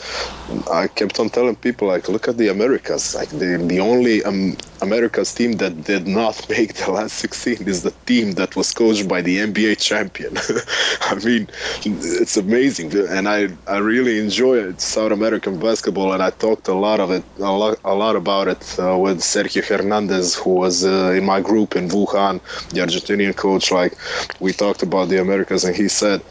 I 0.72 0.88
kept 0.88 1.20
on 1.20 1.30
telling 1.30 1.56
people 1.56 1.88
like, 1.88 2.10
look 2.10 2.28
at 2.28 2.38
the 2.38 2.48
Americas. 2.50 3.16
Like 3.16 3.30
the 3.30 3.58
the 3.68 3.80
only 3.80 4.24
um, 4.24 4.56
America's 4.82 5.34
team 5.34 5.54
that 5.54 5.84
did 5.84 6.08
not 6.08 6.50
make 6.56 6.74
the 6.74 6.92
last 6.92 7.16
16 7.18 7.68
is 7.68 7.84
the 7.84 7.92
team 8.06 8.34
that 8.34 8.56
was 8.56 8.72
coached 8.72 9.08
by 9.08 9.22
the 9.22 9.38
NBA 9.38 9.80
champion. 9.80 10.38
I 11.02 11.16
mean, 11.24 11.48
it's 11.86 12.38
amazing, 12.38 12.96
and 13.08 13.28
I 13.28 13.50
I 13.68 13.78
really 13.78 14.20
enjoy 14.20 14.58
it, 14.58 14.82
South 14.82 15.12
American 15.12 15.60
basketball, 15.60 16.14
and 16.14 16.22
I 16.24 16.32
talked 16.32 16.68
a 16.68 16.74
lot 16.74 17.00
of 17.00 17.12
it, 17.12 17.24
a 17.40 17.52
lot, 17.52 17.80
a 17.84 17.94
lot 17.94 18.16
about 18.16 18.48
it 18.48 18.80
uh, 18.80 18.98
with 18.98 19.20
Sergio 19.20 19.64
Hernandez, 19.64 20.36
who 20.36 20.52
was 20.64 20.86
uh, 20.86 21.14
in 21.18 21.26
my 21.26 21.42
group 21.42 21.76
in 21.76 21.88
Wuhan, 21.90 22.42
the 22.70 22.82
Argentinian 22.82 23.36
coach. 23.36 23.72
Like 23.72 23.94
we 24.40 24.52
talked 24.54 24.84
about 24.84 25.10
the 25.10 25.20
Americas, 25.22 25.64
and 25.64 25.76
he 25.76 25.88
said 25.88 26.22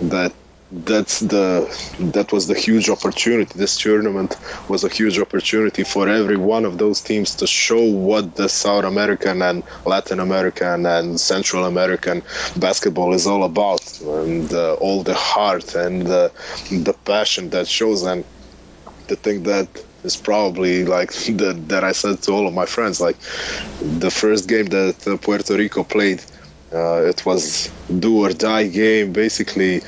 that 0.00 0.32
that's 0.70 1.20
the 1.20 1.66
that 1.98 2.30
was 2.30 2.46
the 2.46 2.54
huge 2.54 2.90
opportunity. 2.90 3.58
This 3.58 3.78
tournament 3.78 4.36
was 4.68 4.84
a 4.84 4.88
huge 4.88 5.18
opportunity 5.18 5.82
for 5.82 6.08
every 6.08 6.36
one 6.36 6.66
of 6.66 6.76
those 6.76 7.00
teams 7.00 7.36
to 7.36 7.46
show 7.46 7.82
what 7.82 8.34
the 8.34 8.48
south 8.48 8.84
american 8.84 9.40
and 9.40 9.64
latin 9.86 10.20
american 10.20 10.84
and 10.84 11.18
central 11.18 11.64
american 11.64 12.22
basketball 12.56 13.14
is 13.14 13.26
all 13.26 13.44
about 13.44 14.00
and 14.00 14.52
uh, 14.52 14.74
all 14.74 15.02
the 15.02 15.14
heart 15.14 15.74
and 15.74 16.06
the, 16.06 16.30
the 16.70 16.94
passion 17.04 17.48
that 17.50 17.66
shows 17.66 18.02
and 18.02 18.24
the 19.08 19.16
thing 19.16 19.42
that 19.44 19.68
is 20.04 20.16
probably 20.16 20.84
like 20.84 21.10
that, 21.40 21.64
that 21.68 21.82
i 21.84 21.92
said 21.92 22.20
to 22.20 22.32
all 22.32 22.46
of 22.46 22.52
my 22.52 22.66
friends 22.66 23.00
like 23.00 23.16
the 23.80 24.10
first 24.10 24.48
game 24.48 24.66
that 24.66 25.06
uh, 25.06 25.16
puerto 25.16 25.56
rico 25.56 25.82
played 25.82 26.22
uh, 26.72 27.02
it 27.04 27.24
was 27.24 27.72
do 27.98 28.18
or 28.24 28.30
die 28.30 28.66
game 28.68 29.12
basically 29.12 29.80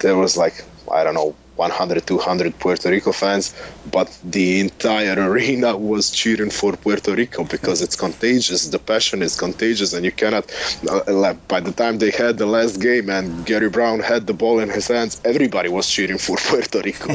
there 0.00 0.16
was 0.16 0.36
like 0.36 0.64
I 0.90 1.04
don't 1.04 1.14
know 1.14 1.36
100, 1.56 2.06
200 2.06 2.58
Puerto 2.58 2.90
Rico 2.90 3.12
fans, 3.12 3.54
but 3.90 4.08
the 4.24 4.60
entire 4.60 5.14
arena 5.30 5.76
was 5.76 6.10
cheering 6.10 6.50
for 6.50 6.72
Puerto 6.76 7.14
Rico 7.14 7.44
because 7.44 7.82
it's 7.82 7.94
contagious. 7.94 8.68
The 8.68 8.78
passion 8.78 9.22
is 9.22 9.36
contagious, 9.36 9.92
and 9.92 10.04
you 10.04 10.12
cannot. 10.12 10.50
Uh, 10.88 11.34
by 11.48 11.60
the 11.60 11.72
time 11.72 11.98
they 11.98 12.10
had 12.10 12.38
the 12.38 12.46
last 12.46 12.80
game 12.80 13.10
and 13.10 13.44
Gary 13.44 13.68
Browne 13.68 14.00
had 14.00 14.26
the 14.26 14.32
ball 14.32 14.60
in 14.60 14.70
his 14.70 14.88
hands, 14.88 15.20
everybody 15.24 15.68
was 15.68 15.88
cheering 15.88 16.18
for 16.18 16.36
Puerto 16.48 16.80
Rico. 16.80 17.12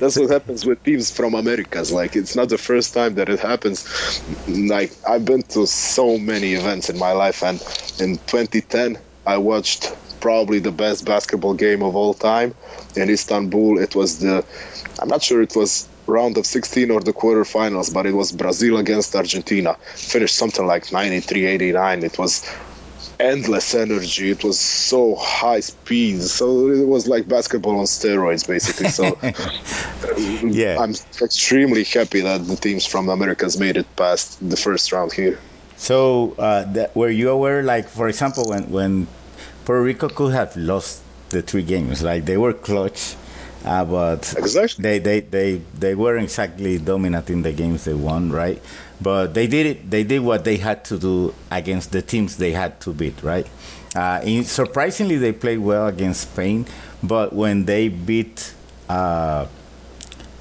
That's 0.00 0.18
what 0.18 0.30
happens 0.30 0.64
with 0.64 0.82
teams 0.84 1.10
from 1.10 1.34
Americas. 1.34 1.92
Like 1.92 2.16
it's 2.16 2.36
not 2.36 2.48
the 2.48 2.58
first 2.58 2.94
time 2.94 3.14
that 3.16 3.28
it 3.28 3.40
happens. 3.40 3.84
Like 4.46 4.92
I've 5.06 5.24
been 5.24 5.42
to 5.50 5.66
so 5.66 6.18
many 6.18 6.54
events 6.54 6.88
in 6.88 6.98
my 6.98 7.12
life, 7.12 7.42
and 7.42 7.60
in 7.98 8.18
2010 8.26 8.98
I 9.26 9.38
watched 9.38 9.92
probably 10.22 10.60
the 10.60 10.72
best 10.72 11.04
basketball 11.04 11.52
game 11.52 11.82
of 11.82 11.94
all 11.96 12.14
time 12.14 12.54
in 12.96 13.10
Istanbul. 13.10 13.78
It 13.78 13.94
was 13.94 14.20
the, 14.20 14.44
I'm 15.00 15.08
not 15.08 15.22
sure 15.22 15.42
it 15.42 15.54
was 15.54 15.88
round 16.06 16.38
of 16.38 16.46
16 16.46 16.90
or 16.90 17.00
the 17.00 17.12
quarterfinals, 17.12 17.92
but 17.92 18.06
it 18.06 18.12
was 18.12 18.32
Brazil 18.32 18.78
against 18.78 19.14
Argentina. 19.14 19.74
Finished 19.94 20.36
something 20.36 20.64
like 20.64 20.92
93 20.92 21.46
89. 21.46 22.04
It 22.04 22.18
was 22.18 22.48
endless 23.18 23.74
energy. 23.74 24.30
It 24.30 24.44
was 24.44 24.58
so 24.60 25.16
high 25.16 25.60
speed. 25.60 26.22
So 26.22 26.68
it 26.70 26.86
was 26.86 27.08
like 27.08 27.26
basketball 27.28 27.78
on 27.78 27.86
steroids, 27.86 28.46
basically. 28.46 28.88
So 28.88 29.04
yeah, 30.46 30.80
I'm 30.80 30.94
extremely 31.20 31.84
happy 31.84 32.20
that 32.20 32.46
the 32.46 32.56
teams 32.56 32.86
from 32.86 33.08
Americas 33.08 33.58
made 33.58 33.76
it 33.76 33.86
past 33.96 34.38
the 34.48 34.56
first 34.56 34.92
round 34.92 35.12
here. 35.12 35.38
So 35.76 36.34
uh, 36.38 36.72
that, 36.74 36.94
were 36.94 37.10
you 37.10 37.30
aware, 37.30 37.62
like 37.62 37.88
for 37.88 38.08
example, 38.08 38.44
when 38.46 38.70
when 38.70 39.08
Puerto 39.64 39.82
Rico 39.82 40.08
could 40.08 40.32
have 40.32 40.56
lost 40.56 41.02
the 41.30 41.42
three 41.42 41.62
games. 41.62 42.02
Like 42.02 42.24
they 42.24 42.36
were 42.36 42.52
clutch, 42.52 43.14
uh, 43.64 43.84
but 43.84 44.34
exactly. 44.36 44.82
they, 44.82 44.98
they, 44.98 45.20
they, 45.20 45.56
they 45.78 45.94
weren't 45.94 46.24
exactly 46.24 46.78
dominant 46.78 47.30
in 47.30 47.42
the 47.42 47.52
games 47.52 47.84
they 47.84 47.94
won, 47.94 48.30
right? 48.30 48.60
But 49.00 49.34
they 49.34 49.46
did 49.46 49.66
it. 49.66 49.90
They 49.90 50.04
did 50.04 50.20
what 50.20 50.44
they 50.44 50.56
had 50.56 50.84
to 50.86 50.98
do 50.98 51.34
against 51.50 51.92
the 51.92 52.02
teams 52.02 52.36
they 52.36 52.52
had 52.52 52.80
to 52.82 52.92
beat, 52.92 53.22
right? 53.22 53.46
Uh, 53.94 54.20
in, 54.24 54.44
surprisingly, 54.44 55.16
they 55.16 55.32
played 55.32 55.58
well 55.58 55.86
against 55.88 56.22
Spain, 56.32 56.66
but 57.02 57.32
when 57.32 57.64
they 57.64 57.88
beat 57.88 58.54
uh, 58.88 59.46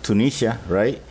Tunisia, 0.04 0.60
right? 0.68 1.02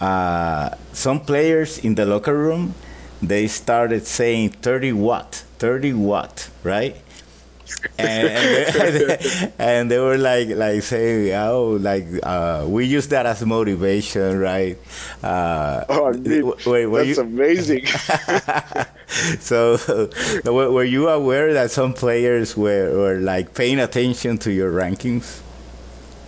Uh, 0.00 0.70
some 0.92 1.20
players 1.20 1.78
in 1.78 1.94
the 1.94 2.06
locker 2.06 2.36
room 2.36 2.74
they 3.22 3.46
started 3.46 4.06
saying 4.06 4.48
30 4.48 4.92
watt 4.92 5.44
30 5.58 5.92
watt 5.92 6.48
right 6.64 6.96
and, 7.98 8.28
and, 8.76 8.94
they, 8.94 9.52
and, 9.58 9.90
they, 9.90 9.98
were 9.98 10.18
like 10.18 10.48
like 10.48 10.82
saying 10.82 11.34
oh 11.34 11.78
like 11.80 12.06
uh, 12.22 12.64
we 12.68 12.84
use 12.86 13.08
that 13.08 13.26
as 13.26 13.44
motivation 13.44 14.38
right? 14.38 14.78
Uh, 15.22 15.84
oh 15.88 16.12
mean, 16.12 16.52
wait, 16.66 16.86
that's 16.86 17.18
you, 17.18 17.22
amazing. 17.22 17.86
So 19.40 20.10
were 20.44 20.84
you 20.84 21.08
aware 21.08 21.52
that 21.52 21.70
some 21.70 21.94
players 21.94 22.56
were, 22.56 22.96
were 22.96 23.18
like 23.18 23.54
paying 23.54 23.80
attention 23.80 24.38
to 24.38 24.52
your 24.52 24.72
rankings 24.72 25.40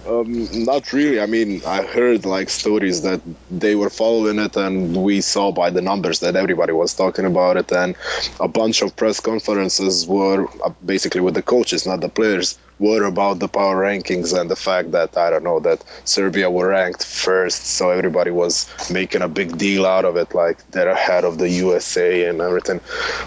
um, 0.07 0.65
not 0.65 0.93
really. 0.93 1.21
I 1.21 1.27
mean, 1.27 1.63
I 1.67 1.83
heard 1.83 2.25
like 2.25 2.51
stories 2.51 3.03
that 3.03 3.21
they 3.51 3.75
were 3.75 3.91
following 3.91 4.39
it, 4.39 4.57
and 4.57 4.97
we 4.97 5.21
saw 5.21 5.53
by 5.53 5.71
the 5.71 5.83
numbers 5.83 6.21
that 6.21 6.37
everybody 6.37 6.73
was 6.73 6.95
talking 6.95 7.25
about 7.25 7.57
it, 7.57 7.73
and 7.73 7.95
a 8.41 8.49
bunch 8.49 8.83
of 8.83 8.97
press 8.97 9.21
conferences 9.21 10.07
were 10.07 10.49
uh, 10.65 10.71
basically 10.85 11.21
with 11.21 11.35
the 11.35 11.43
coaches, 11.43 11.87
not 11.87 12.01
the 12.01 12.09
players, 12.09 12.59
were 12.79 13.05
about 13.05 13.39
the 13.39 13.49
power 13.49 13.83
rankings 13.85 14.39
and 14.39 14.51
the 14.51 14.57
fact 14.57 14.91
that 14.91 15.17
I 15.17 15.31
don't 15.31 15.45
know 15.45 15.61
that 15.61 15.85
Serbia 16.05 16.51
were 16.51 16.69
ranked 16.69 17.05
first, 17.05 17.67
so 17.67 17.91
everybody 17.91 18.31
was 18.31 18.67
making 18.91 19.23
a 19.23 19.29
big 19.29 19.57
deal 19.57 19.87
out 19.87 20.05
of 20.05 20.17
it, 20.17 20.35
like 20.35 20.69
they're 20.73 20.89
ahead 20.89 21.25
of 21.25 21.39
the 21.39 21.49
USA 21.49 22.27
and 22.27 22.41
everything. 22.41 22.81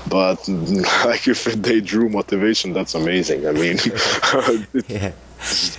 But 0.09 0.47
like 1.05 1.27
if 1.27 1.45
they 1.45 1.79
drew 1.79 2.09
motivation, 2.09 2.73
that's 2.73 2.95
amazing. 2.95 3.47
I 3.47 3.51
mean, 3.51 3.77
it's 3.83 4.89
yeah. 4.89 5.13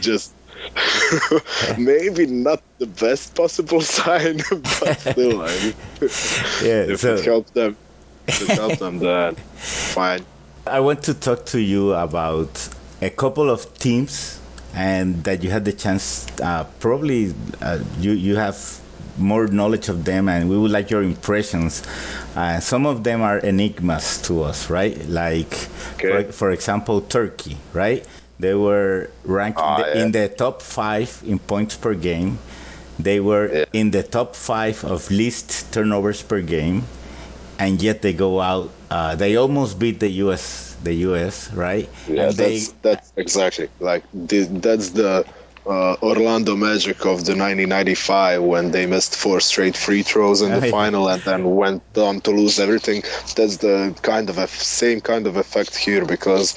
just 0.00 0.35
maybe 1.78 2.26
not 2.26 2.62
the 2.78 2.86
best 2.86 3.34
possible 3.34 3.80
sign, 3.98 4.38
but 4.80 4.94
still, 5.00 5.42
I 5.42 5.48
mean, 5.48 5.74
yeah, 6.00 6.92
if 6.92 7.00
so, 7.00 7.14
it 7.14 7.24
helps 7.24 7.50
them, 7.52 7.76
if 8.26 8.42
it 8.42 8.58
helps 8.58 8.78
them, 8.78 8.98
then 8.98 9.34
fine. 9.56 10.24
I 10.66 10.80
want 10.80 11.02
to 11.04 11.14
talk 11.14 11.46
to 11.46 11.60
you 11.60 11.92
about 11.92 12.68
a 13.00 13.10
couple 13.10 13.50
of 13.50 13.72
teams, 13.78 14.40
and 14.74 15.22
that 15.24 15.42
you 15.42 15.50
had 15.50 15.64
the 15.64 15.72
chance. 15.72 16.26
Uh, 16.40 16.64
probably, 16.80 17.34
uh, 17.62 17.78
you 18.00 18.12
you 18.12 18.36
have 18.36 18.56
more 19.18 19.46
knowledge 19.46 19.88
of 19.88 20.04
them, 20.04 20.28
and 20.28 20.48
we 20.50 20.58
would 20.58 20.70
like 20.70 20.90
your 20.90 21.02
impressions. 21.02 21.82
Uh, 22.34 22.60
some 22.60 22.86
of 22.86 23.04
them 23.04 23.22
are 23.22 23.38
enigmas 23.38 24.20
to 24.22 24.42
us, 24.42 24.68
right? 24.68 25.08
Like, 25.08 25.52
okay. 25.94 26.24
for, 26.24 26.32
for 26.32 26.50
example, 26.50 27.00
Turkey, 27.00 27.56
right? 27.72 28.06
They 28.38 28.54
were 28.54 29.10
ranked 29.24 29.60
oh, 29.62 29.78
yeah. 29.78 30.02
in 30.02 30.12
the 30.12 30.28
top 30.28 30.60
five 30.62 31.22
in 31.26 31.38
points 31.38 31.76
per 31.76 31.94
game. 31.94 32.38
They 32.98 33.20
were 33.20 33.52
yeah. 33.52 33.64
in 33.72 33.90
the 33.90 34.02
top 34.02 34.34
five 34.36 34.84
of 34.84 35.10
least 35.10 35.72
turnovers 35.72 36.22
per 36.22 36.40
game, 36.40 36.84
and 37.58 37.80
yet 37.80 38.02
they 38.02 38.12
go 38.12 38.40
out. 38.40 38.70
Uh, 38.90 39.14
they 39.16 39.36
almost 39.36 39.78
beat 39.78 40.00
the 40.00 40.08
U.S. 40.24 40.76
The 40.82 40.94
U.S. 41.10 41.52
Right? 41.52 41.88
Yeah, 42.08 42.28
and 42.28 42.36
that's 42.36 42.68
they, 42.68 42.74
that's 42.82 43.12
exactly 43.16 43.68
like 43.80 44.04
the, 44.12 44.44
that's 44.44 44.90
the 44.90 45.24
uh, 45.66 45.96
Orlando 46.02 46.54
Magic 46.56 47.00
of 47.00 47.24
the 47.24 47.34
1995 47.34 48.42
when 48.42 48.70
they 48.70 48.86
missed 48.86 49.16
four 49.16 49.40
straight 49.40 49.76
free 49.76 50.02
throws 50.02 50.40
in 50.40 50.58
the 50.58 50.70
final 50.70 51.08
and 51.08 51.20
then 51.22 51.56
went 51.56 51.82
on 51.96 52.20
to 52.20 52.30
lose 52.30 52.60
everything. 52.60 53.02
That's 53.34 53.58
the 53.58 53.96
kind 54.02 54.30
of 54.30 54.38
a 54.38 54.46
same 54.46 55.00
kind 55.00 55.26
of 55.26 55.36
effect 55.36 55.76
here 55.76 56.04
because 56.04 56.54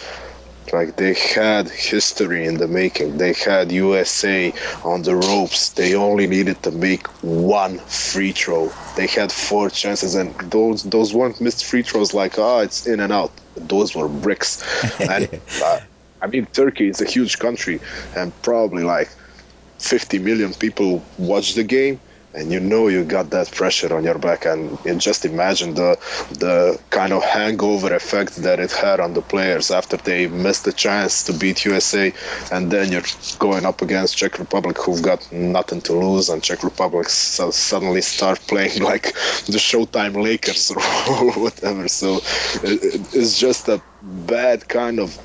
like 0.73 0.95
they 0.95 1.13
had 1.13 1.69
history 1.69 2.45
in 2.45 2.55
the 2.55 2.67
making. 2.67 3.17
They 3.17 3.33
had 3.33 3.71
USA 3.71 4.53
on 4.83 5.01
the 5.03 5.15
ropes. 5.15 5.69
They 5.71 5.95
only 5.95 6.27
needed 6.27 6.63
to 6.63 6.71
make 6.71 7.07
one 7.21 7.79
free 7.79 8.31
throw. 8.31 8.71
They 8.95 9.07
had 9.07 9.31
four 9.31 9.69
chances, 9.69 10.15
and 10.15 10.33
those 10.51 10.83
those 10.83 11.13
weren't 11.13 11.41
missed 11.41 11.65
free 11.65 11.83
throws. 11.83 12.13
Like 12.13 12.37
ah, 12.37 12.57
oh, 12.57 12.59
it's 12.59 12.87
in 12.87 12.99
and 12.99 13.11
out. 13.11 13.31
Those 13.55 13.95
were 13.95 14.07
bricks. 14.07 14.63
and 14.99 15.41
uh, 15.61 15.79
I 16.21 16.27
mean, 16.27 16.45
Turkey 16.47 16.89
is 16.89 17.01
a 17.01 17.05
huge 17.05 17.39
country, 17.39 17.79
and 18.15 18.33
probably 18.41 18.83
like 18.83 19.09
50 19.79 20.19
million 20.19 20.53
people 20.53 21.03
watch 21.17 21.53
the 21.53 21.63
game 21.63 21.99
and 22.33 22.51
you 22.51 22.59
know 22.59 22.87
you 22.87 23.03
got 23.03 23.31
that 23.31 23.51
pressure 23.51 23.95
on 23.95 24.03
your 24.03 24.19
back. 24.19 24.45
And 24.45 24.79
just 24.99 25.25
imagine 25.25 25.73
the 25.73 25.97
the 26.31 26.79
kind 26.89 27.13
of 27.13 27.23
hangover 27.23 27.93
effect 27.93 28.35
that 28.37 28.59
it 28.59 28.71
had 28.71 28.99
on 28.99 29.13
the 29.13 29.21
players 29.21 29.71
after 29.71 29.97
they 29.97 30.27
missed 30.27 30.65
the 30.65 30.73
chance 30.73 31.23
to 31.23 31.33
beat 31.33 31.65
USA 31.65 32.13
and 32.51 32.71
then 32.71 32.91
you're 32.91 33.03
going 33.39 33.65
up 33.65 33.81
against 33.81 34.17
Czech 34.17 34.39
Republic 34.39 34.77
who've 34.77 35.01
got 35.01 35.31
nothing 35.31 35.81
to 35.81 35.93
lose. 35.93 36.29
And 36.29 36.43
Czech 36.43 36.63
Republic 36.63 37.09
so 37.09 37.51
suddenly 37.51 38.01
start 38.01 38.39
playing 38.47 38.81
like 38.81 39.03
the 39.03 39.59
Showtime 39.59 40.21
Lakers 40.23 40.71
or 41.09 41.31
whatever. 41.33 41.87
So 41.87 42.17
it, 42.63 43.13
it's 43.13 43.39
just 43.39 43.67
a 43.69 43.81
bad 44.01 44.67
kind 44.67 44.99
of 44.99 45.17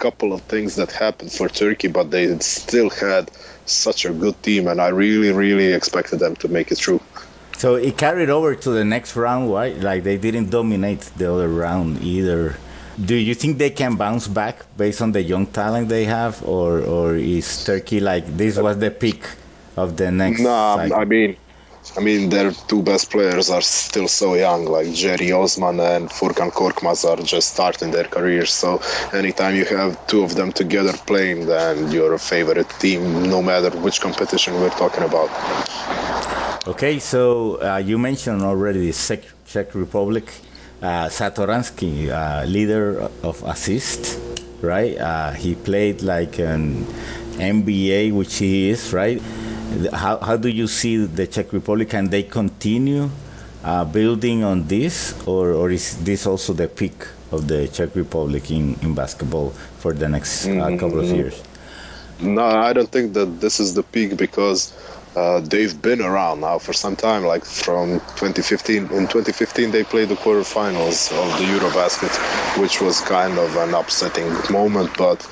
couple 0.00 0.32
of 0.32 0.40
things 0.52 0.76
that 0.76 0.90
happened 0.90 1.30
for 1.30 1.48
Turkey 1.48 1.88
but 1.88 2.10
they 2.10 2.24
still 2.38 2.90
had 2.90 3.30
such 3.70 4.04
a 4.04 4.10
good 4.10 4.40
team, 4.42 4.66
and 4.68 4.80
I 4.80 4.88
really, 4.88 5.32
really 5.32 5.72
expected 5.72 6.18
them 6.18 6.34
to 6.36 6.48
make 6.48 6.70
it 6.72 6.78
through. 6.78 7.00
So 7.56 7.74
it 7.74 7.96
carried 7.96 8.30
over 8.30 8.54
to 8.54 8.70
the 8.70 8.84
next 8.84 9.16
round, 9.16 9.52
right? 9.52 9.76
Like 9.78 10.02
they 10.02 10.16
didn't 10.16 10.50
dominate 10.50 11.00
the 11.16 11.32
other 11.32 11.48
round 11.48 12.02
either. 12.02 12.56
Do 13.04 13.14
you 13.14 13.34
think 13.34 13.58
they 13.58 13.70
can 13.70 13.96
bounce 13.96 14.26
back 14.26 14.64
based 14.76 15.00
on 15.00 15.12
the 15.12 15.22
young 15.22 15.46
talent 15.46 15.88
they 15.88 16.04
have, 16.04 16.42
or 16.46 16.80
or 16.80 17.14
is 17.14 17.64
Turkey 17.64 18.00
like 18.00 18.26
this 18.36 18.58
was 18.58 18.78
the 18.78 18.90
peak 18.90 19.24
of 19.76 19.96
the 19.96 20.10
next? 20.10 20.40
No, 20.40 20.76
nah, 20.76 20.96
I 20.96 21.04
mean 21.04 21.36
I 21.96 22.00
mean, 22.00 22.28
their 22.28 22.52
two 22.52 22.82
best 22.82 23.10
players 23.10 23.50
are 23.50 23.62
still 23.62 24.06
so 24.06 24.34
young, 24.34 24.64
like 24.66 24.86
Cedi 24.88 25.32
Osman 25.32 25.80
and 25.80 26.08
Furkan 26.08 26.50
Korkmaz 26.52 27.04
are 27.04 27.20
just 27.22 27.52
starting 27.54 27.90
their 27.90 28.04
careers. 28.04 28.52
So 28.52 28.80
anytime 29.12 29.56
you 29.56 29.64
have 29.64 30.06
two 30.06 30.22
of 30.22 30.34
them 30.36 30.52
together 30.52 30.92
playing, 31.06 31.46
then 31.46 31.90
you're 31.90 32.12
a 32.14 32.18
favorite 32.18 32.68
team, 32.80 33.24
no 33.24 33.42
matter 33.42 33.70
which 33.78 34.00
competition 34.00 34.54
we're 34.54 34.70
talking 34.70 35.04
about. 35.04 35.30
Okay, 36.68 36.98
so 36.98 37.60
uh, 37.62 37.78
you 37.78 37.98
mentioned 37.98 38.42
already 38.42 38.90
the 38.90 39.22
Czech 39.46 39.74
Republic. 39.74 40.30
Uh, 40.82 41.08
Satoransky, 41.08 42.08
uh, 42.08 42.44
leader 42.46 43.00
of 43.22 43.42
assist, 43.42 44.18
right? 44.62 44.96
Uh, 44.96 45.32
he 45.32 45.54
played 45.54 46.00
like 46.02 46.38
an 46.38 46.84
NBA, 47.36 48.12
which 48.12 48.38
he 48.38 48.70
is, 48.70 48.92
right? 48.92 49.20
How, 49.92 50.18
how 50.18 50.36
do 50.36 50.48
you 50.48 50.66
see 50.66 50.96
the 51.06 51.26
Czech 51.26 51.52
Republic? 51.52 51.90
Can 51.90 52.10
they 52.10 52.24
continue 52.24 53.08
uh, 53.62 53.84
building 53.84 54.42
on 54.42 54.66
this, 54.66 55.14
or, 55.26 55.52
or 55.52 55.70
is 55.70 55.96
this 56.04 56.26
also 56.26 56.52
the 56.52 56.66
peak 56.66 57.06
of 57.30 57.46
the 57.46 57.68
Czech 57.68 57.94
Republic 57.94 58.50
in, 58.50 58.74
in 58.82 58.94
basketball 58.94 59.50
for 59.78 59.92
the 59.92 60.08
next 60.08 60.46
uh, 60.46 60.70
couple 60.76 60.98
of 60.98 61.06
mm-hmm. 61.06 61.14
years? 61.14 61.42
No, 62.20 62.44
I 62.44 62.72
don't 62.72 62.90
think 62.90 63.14
that 63.14 63.40
this 63.40 63.60
is 63.60 63.74
the 63.74 63.82
peak 63.82 64.16
because 64.16 64.74
uh, 65.16 65.40
they've 65.40 65.80
been 65.80 66.00
around 66.00 66.40
now 66.40 66.58
for 66.58 66.72
some 66.72 66.96
time. 66.96 67.24
Like 67.24 67.44
from 67.44 68.00
2015, 68.16 68.76
in 68.76 69.06
2015 69.06 69.70
they 69.70 69.84
played 69.84 70.08
the 70.08 70.16
quarterfinals 70.16 71.10
of 71.12 71.38
the 71.38 71.44
EuroBasket, 71.44 72.60
which 72.60 72.80
was 72.80 73.00
kind 73.00 73.38
of 73.38 73.56
an 73.56 73.74
upsetting 73.74 74.30
moment. 74.50 74.90
But 74.98 75.26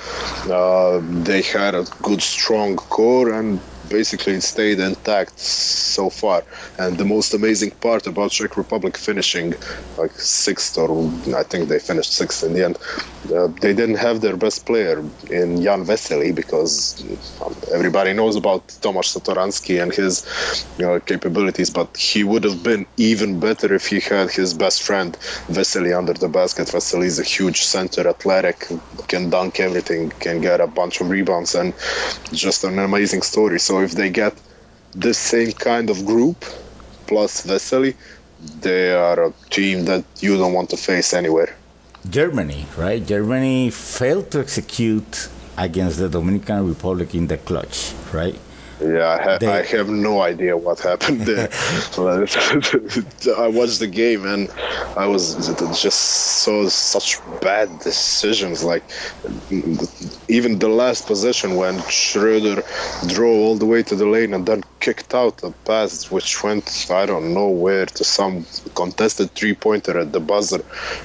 uh, 0.48 1.00
they 1.02 1.42
had 1.42 1.74
a 1.74 1.84
good, 2.02 2.22
strong 2.22 2.76
core, 2.76 3.32
and 3.34 3.60
basically 3.88 4.40
stayed 4.40 4.78
intact 4.80 5.38
so 5.38 6.10
far. 6.10 6.44
And 6.78 6.98
the 6.98 7.04
most 7.04 7.34
amazing 7.34 7.72
part 7.72 8.06
about 8.06 8.30
Czech 8.30 8.56
Republic 8.56 8.96
finishing 8.96 9.54
like 9.96 10.12
sixth, 10.12 10.78
or 10.78 11.12
I 11.36 11.42
think 11.44 11.68
they 11.68 11.78
finished 11.78 12.12
sixth 12.12 12.42
in 12.44 12.52
the 12.54 12.64
end, 12.64 12.78
uh, 13.34 13.48
they 13.60 13.74
didn't 13.74 13.96
have 13.96 14.20
their 14.20 14.36
best 14.36 14.66
player 14.66 14.98
in 15.30 15.62
Jan 15.62 15.84
Vesely 15.84 16.34
because 16.34 17.02
um, 17.44 17.54
everybody 17.74 18.12
knows 18.12 18.36
about 18.36 18.68
Tomas 18.80 19.14
Satoransky 19.14 19.82
and 19.82 19.92
his 19.92 20.24
you 20.76 20.86
know, 20.86 21.00
capabilities, 21.00 21.70
but 21.70 21.96
he 21.96 22.24
would 22.24 22.44
have 22.44 22.62
been 22.62 22.86
even 22.96 23.40
better 23.40 23.74
if 23.74 23.86
he 23.86 24.00
had 24.00 24.30
his 24.30 24.54
best 24.54 24.82
friend 24.82 25.16
Vesely 25.48 25.96
under 25.96 26.12
the 26.14 26.28
basket. 26.28 26.68
Vesely 26.68 27.06
is 27.06 27.18
a 27.18 27.24
huge 27.24 27.62
center, 27.62 28.08
athletic, 28.08 28.66
can 29.08 29.30
dunk 29.30 29.60
everything, 29.60 30.10
can 30.10 30.40
get 30.40 30.60
a 30.60 30.66
bunch 30.66 31.00
of 31.00 31.10
rebounds, 31.10 31.54
and 31.54 31.74
just 32.32 32.64
an 32.64 32.78
amazing 32.78 33.22
story. 33.22 33.58
So 33.60 33.77
if 33.82 33.92
they 33.92 34.10
get 34.10 34.34
the 34.92 35.14
same 35.14 35.52
kind 35.52 35.90
of 35.90 36.04
group 36.04 36.44
plus 37.06 37.46
Vesely, 37.46 37.94
they 38.60 38.92
are 38.92 39.26
a 39.26 39.32
team 39.50 39.84
that 39.86 40.04
you 40.20 40.36
don't 40.36 40.52
want 40.52 40.70
to 40.70 40.76
face 40.76 41.12
anywhere. 41.12 41.54
Germany, 42.08 42.66
right? 42.76 43.04
Germany 43.04 43.70
failed 43.70 44.30
to 44.30 44.40
execute 44.40 45.28
against 45.56 45.98
the 45.98 46.08
Dominican 46.08 46.68
Republic 46.68 47.14
in 47.14 47.26
the 47.26 47.36
clutch, 47.36 47.92
right? 48.12 48.38
Yeah, 48.80 49.08
I, 49.08 49.22
ha- 49.22 49.38
they, 49.38 49.48
I, 49.48 49.62
have 49.64 49.88
no 49.88 50.22
idea 50.22 50.56
what 50.56 50.78
happened 50.78 51.22
there. 51.22 51.48
I 53.36 53.48
watched 53.48 53.80
the 53.80 53.90
game 53.90 54.24
and 54.24 54.48
I 54.96 55.06
was 55.06 55.48
just 55.80 55.98
saw 55.98 56.68
such 56.68 57.20
bad 57.40 57.80
decisions. 57.80 58.62
Like 58.62 58.84
even 60.28 60.60
the 60.60 60.68
last 60.68 61.08
possession 61.08 61.56
when 61.56 61.80
Schroeder 61.88 62.62
drove 63.08 63.40
all 63.40 63.56
the 63.56 63.66
way 63.66 63.82
to 63.82 63.96
the 63.96 64.06
lane 64.06 64.32
and 64.32 64.46
then 64.46 64.62
kicked 64.78 65.12
out 65.12 65.42
a 65.42 65.50
pass 65.64 66.08
which 66.10 66.44
went 66.44 66.86
I 66.88 67.04
don't 67.04 67.34
know 67.34 67.48
where 67.48 67.86
to 67.86 68.04
some 68.04 68.46
contested 68.76 69.34
three 69.34 69.54
pointer 69.54 69.98
at 69.98 70.12
the 70.12 70.20
buzzer. 70.20 70.64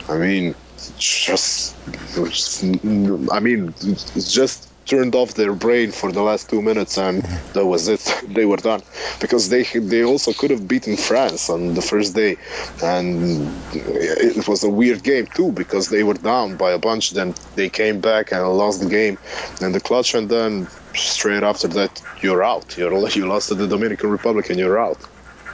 I 0.09 0.17
mean, 0.17 0.55
just, 0.97 1.75
just 2.13 2.63
I 2.63 3.39
mean, 3.39 3.73
it's 3.81 4.31
just 4.31 4.72
turned 4.85 5.15
off 5.15 5.33
their 5.33 5.53
brain 5.53 5.91
for 5.91 6.11
the 6.11 6.21
last 6.21 6.49
two 6.49 6.61
minutes 6.61 6.97
and 6.97 7.23
that 7.53 7.65
was 7.65 7.87
it. 7.87 8.03
They 8.33 8.45
were 8.45 8.57
done. 8.57 8.81
Because 9.19 9.49
they 9.49 9.63
they 9.63 10.03
also 10.03 10.33
could 10.33 10.51
have 10.51 10.67
beaten 10.67 10.97
france 10.97 11.49
on 11.49 11.73
the 11.73 11.81
first 11.81 12.15
day. 12.15 12.37
And 12.81 13.47
it 13.73 14.47
was 14.47 14.63
a 14.63 14.69
weird 14.69 15.03
game 15.03 15.27
too 15.27 15.51
because 15.51 15.89
they 15.89 16.03
were 16.03 16.15
down 16.15 16.57
by 16.57 16.71
a 16.71 16.79
bunch. 16.79 17.11
Then 17.11 17.35
they 17.55 17.69
came 17.69 17.99
back 17.99 18.31
and 18.31 18.41
lost 18.47 18.81
the 18.81 18.89
game. 18.89 19.17
In 19.61 19.71
the 19.71 19.79
clutch 19.79 20.15
and 20.15 20.29
then 20.29 20.67
straight 20.95 21.43
after 21.43 21.67
that 21.69 22.01
you're 22.21 22.43
out. 22.43 22.77
You're 22.77 23.09
you 23.17 23.25
lost 23.27 23.49
to 23.49 23.55
the 23.55 23.67
dominican 23.67 24.09
republic 24.09 24.49
and 24.49 24.59
you're 24.59 24.79
out. 24.79 24.99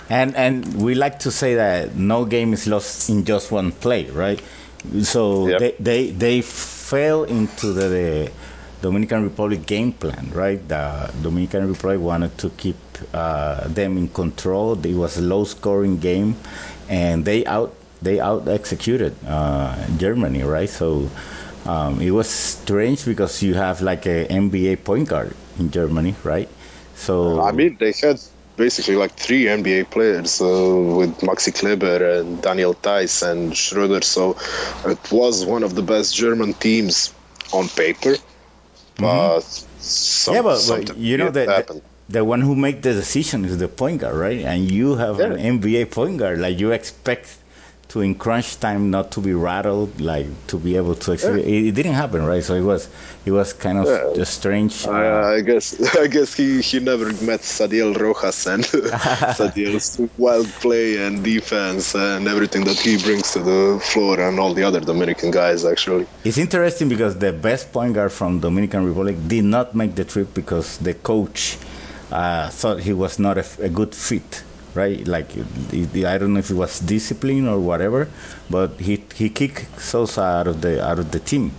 And 0.10 0.36
and 0.36 0.82
we 0.82 0.96
like 0.96 1.20
to 1.20 1.32
say 1.32 1.56
that 1.56 1.96
no 1.96 2.26
game 2.26 2.54
is 2.54 2.66
lost 2.66 3.10
in 3.10 3.26
just 3.26 3.52
one 3.52 3.72
play 3.72 4.10
right? 4.10 4.42
So 5.04 5.48
yep. 5.48 5.60
they, 5.60 5.72
they 5.80 6.12
they 6.12 6.42
fell 6.42 7.24
into 7.24 7.74
the, 7.74 7.88
the 7.90 8.32
Dominican 8.82 9.24
Republic 9.24 9.66
game 9.66 9.92
plan, 9.92 10.32
right? 10.34 10.60
The 10.68 11.12
Dominican 11.22 11.68
Republic 11.68 12.00
wanted 12.00 12.38
to 12.40 12.50
keep 12.52 12.78
uh, 13.14 13.68
them 13.68 13.98
in 13.98 14.08
control. 14.10 14.74
It 14.86 14.96
was 14.96 15.18
a 15.18 15.22
low 15.22 15.44
scoring 15.44 16.00
game, 16.00 16.36
and 16.90 17.26
they 17.26 17.46
out 17.46 17.76
they 18.02 18.20
out 18.20 18.48
executed 18.48 19.16
uh, 19.28 19.76
Germany, 19.98 20.44
right? 20.44 20.70
So 20.70 21.10
um, 21.66 22.02
it 22.02 22.12
was 22.12 22.30
strange 22.30 23.06
because 23.06 23.44
you 23.44 23.54
have 23.54 23.82
like 23.82 24.06
a 24.06 24.28
NBA 24.28 24.84
point 24.84 25.10
guard 25.10 25.36
in 25.60 25.72
Germany, 25.72 26.16
right? 26.24 26.50
So 26.96 27.42
I 27.42 27.52
mean, 27.52 27.78
they 27.80 27.94
had 27.94 28.20
basically 28.56 28.96
like 28.96 29.14
three 29.14 29.46
NBA 29.46 29.90
players 29.90 30.42
uh, 30.42 30.46
with 30.46 31.18
Maxi 31.20 31.54
Kleber 31.54 32.20
and 32.20 32.42
Daniel 32.42 32.74
Theis 32.74 33.22
and 33.24 33.56
Schroeder. 33.56 34.02
So 34.02 34.38
it 34.86 35.00
was 35.12 35.46
one 35.46 35.64
of 35.64 35.76
the 35.76 35.82
best 35.82 36.16
German 36.16 36.54
teams 36.54 37.14
on 37.54 37.68
paper 37.70 38.16
Mm-hmm. 39.00 39.36
but 39.36 39.44
some, 39.82 40.36
yeah, 40.36 40.42
but, 40.42 40.66
but 40.68 40.98
you 40.98 41.18
know 41.18 41.30
that 41.30 41.68
the, 41.68 41.82
the, 42.10 42.26
one 42.26 42.42
who 42.42 42.56
make 42.56 42.82
the 42.82 42.94
decision 42.94 43.46
is 43.46 43.58
the 43.58 43.68
point 43.68 44.02
guard, 44.02 44.16
right? 44.16 44.40
And 44.40 44.70
you 44.70 44.96
have 44.96 45.20
yeah. 45.20 45.34
an 45.34 45.60
NBA 45.60 45.92
point 45.92 46.18
guard, 46.18 46.40
like 46.40 46.60
you 46.60 46.72
expect 46.72 47.39
to 47.90 48.02
in 48.02 48.14
crunch 48.14 48.60
time 48.60 48.92
not 48.92 49.12
to 49.12 49.20
be 49.20 49.34
rattled, 49.34 50.00
like 50.00 50.28
to 50.48 50.58
be 50.58 50.78
able 50.78 50.94
to. 50.94 51.16
Yeah. 51.16 51.36
It, 51.38 51.66
it, 51.70 51.72
didn't 51.74 51.96
happen, 51.96 52.24
right? 52.24 52.44
So 52.44 52.54
it 52.54 52.62
was 52.62 52.88
it 53.26 53.32
was 53.32 53.52
kind 53.54 53.80
of 53.80 53.86
yeah. 53.88 54.14
just 54.16 54.36
strange. 54.36 54.86
Uh, 54.86 54.92
I 55.38 55.42
guess 55.42 55.96
I 55.98 56.08
guess 56.08 56.36
he, 56.36 56.62
he 56.62 56.80
never 56.80 57.06
met 57.26 57.42
Sadiel 57.42 57.98
Rojas 57.98 58.46
and 58.46 58.64
Sadiel's 59.40 60.00
wild 60.18 60.48
play 60.62 61.04
and 61.04 61.24
defense 61.24 61.96
and 61.96 62.28
everything 62.28 62.64
that 62.66 62.78
he 62.78 62.98
brings 63.02 63.34
to 63.34 63.40
the 63.40 63.80
floor 63.84 64.20
and 64.20 64.40
all 64.40 64.54
the 64.54 64.64
other 64.64 64.80
Dominican 64.80 65.32
guys. 65.32 65.66
Actually, 65.66 66.06
it's 66.24 66.38
interesting 66.38 66.90
because 66.90 67.18
the 67.18 67.34
best 67.34 67.74
point 67.74 67.96
guard 67.96 68.12
from 68.12 68.40
Dominican 68.40 68.86
Republic 68.86 69.18
did 69.28 69.46
not 69.46 69.74
make 69.74 69.96
the 69.96 70.06
trip 70.06 70.36
because 70.36 70.78
the 70.78 70.94
coach 70.94 71.58
uh, 72.12 72.50
thought 72.50 72.80
he 72.80 72.94
was 72.94 73.18
not 73.18 73.40
a, 73.40 73.46
a 73.64 73.70
good 73.70 73.96
fit 73.96 74.44
right? 74.76 75.08
Like 75.08 75.32
I 75.38 76.18
don't 76.18 76.34
know 76.34 76.40
if 76.40 76.50
it 76.52 76.56
was 76.56 76.80
discipline 76.80 77.48
or 77.48 77.60
whatever, 77.60 78.08
but 78.50 78.80
he 78.80 79.04
he 79.16 79.30
kicked 79.30 79.80
Sosa 79.80 80.22
out 80.22 80.48
of 80.48 80.62
the 80.62 80.84
out 80.84 81.00
of 81.00 81.12
the 81.12 81.20
team, 81.20 81.54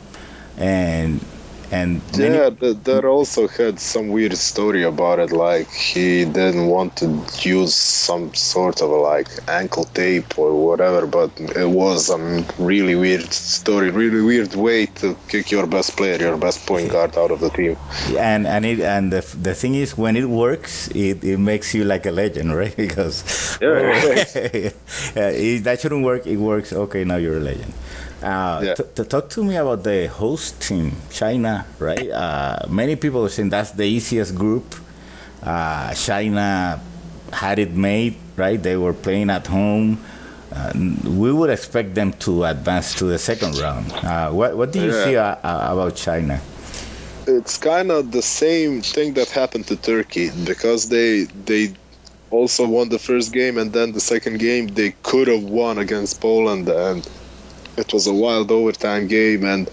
and 0.57 1.25
and 1.73 2.03
yeah, 2.15 2.51
that 2.51 3.05
also 3.05 3.47
had 3.47 3.79
some 3.79 4.09
weird 4.09 4.37
story 4.37 4.83
about 4.83 5.21
it. 5.21 5.31
Like 5.31 5.71
he 5.71 6.25
didn't 6.25 6.67
want 6.67 6.97
to 6.97 7.25
use 7.43 7.75
some 7.75 8.35
sort 8.35 8.83
of 8.83 8.91
like 8.91 9.29
ankle 9.49 9.85
tape 9.85 10.37
or 10.39 10.53
whatever, 10.55 11.07
but 11.07 11.31
it 11.39 11.69
was 11.69 12.11
a 12.11 12.19
really 12.59 12.97
weird 12.97 13.33
story, 13.33 13.91
really 13.91 14.21
weird 14.23 14.55
way 14.55 14.87
to 14.87 15.17
kick 15.29 15.51
your 15.51 15.67
best 15.67 15.97
player, 15.97 16.19
your 16.19 16.37
best 16.37 16.67
point 16.67 16.91
guard 16.91 17.17
out 17.17 17.31
of 17.31 17.41
the 17.41 17.51
team. 17.51 17.77
And 18.19 18.47
and 18.47 18.65
it 18.67 18.81
and 18.81 19.13
the, 19.13 19.21
the 19.41 19.55
thing 19.55 19.75
is, 19.75 19.97
when 19.97 20.17
it 20.17 20.29
works, 20.29 20.89
it, 20.89 21.23
it 21.23 21.39
makes 21.39 21.75
you 21.75 21.85
like 21.85 22.07
a 22.07 22.11
legend, 22.11 22.55
right? 22.63 22.77
Because 22.77 23.59
yeah, 23.61 23.69
yeah, 25.15 25.59
that 25.61 25.79
shouldn't 25.81 26.05
work. 26.05 26.27
It 26.27 26.37
works. 26.39 26.73
Okay, 26.73 27.05
now 27.05 27.17
you're 27.17 27.37
a 27.37 27.41
legend. 27.41 27.75
Uh, 28.23 28.61
yeah. 28.63 28.75
to 28.75 29.05
talk 29.05 29.31
to 29.31 29.43
me 29.43 29.57
about 29.57 29.83
the 29.83 30.07
host 30.09 30.61
team, 30.61 30.93
China, 31.11 31.65
right? 31.79 32.11
Uh, 32.11 32.67
many 32.69 32.95
people 32.95 33.25
are 33.25 33.31
saying 33.31 33.49
that's 33.49 33.71
the 33.73 33.85
easiest 33.85 34.35
group. 34.35 34.75
Uh, 35.43 35.95
China 35.95 36.81
had 37.33 37.59
it 37.59 37.71
made, 37.71 38.17
right? 38.37 38.63
They 38.63 38.77
were 38.77 38.93
playing 38.93 39.31
at 39.31 39.47
home. 39.47 40.05
Uh, 40.53 40.73
we 41.05 41.33
would 41.33 41.49
expect 41.49 41.95
them 41.95 42.13
to 42.15 42.45
advance 42.45 42.95
to 42.97 43.05
the 43.05 43.19
second 43.19 43.57
round. 43.59 43.91
Uh, 43.93 44.31
what, 44.31 44.57
what 44.57 44.73
do 44.73 44.81
you 44.81 44.93
yeah. 44.93 45.05
see 45.05 45.17
uh, 45.17 45.37
about 45.73 45.97
China? 45.97 46.41
It's 47.27 47.57
kind 47.57 47.91
of 47.91 48.11
the 48.11 48.23
same 48.23 48.83
thing 48.83 49.15
that 49.15 49.31
happened 49.31 49.67
to 49.69 49.77
Turkey 49.77 50.31
because 50.45 50.89
they 50.89 51.25
they 51.47 51.75
also 52.31 52.67
won 52.67 52.89
the 52.89 52.99
first 52.99 53.33
game 53.33 53.59
and 53.59 53.73
then 53.73 53.93
the 53.93 54.01
second 54.01 54.39
game 54.39 54.69
they 54.69 54.93
could 55.03 55.29
have 55.29 55.43
won 55.43 55.79
against 55.79 56.21
Poland 56.21 56.69
and 56.69 57.09
it 57.81 57.93
was 57.93 58.07
a 58.07 58.15
wild 58.15 58.51
overtime 58.53 59.09
game, 59.09 59.45
and 59.45 59.69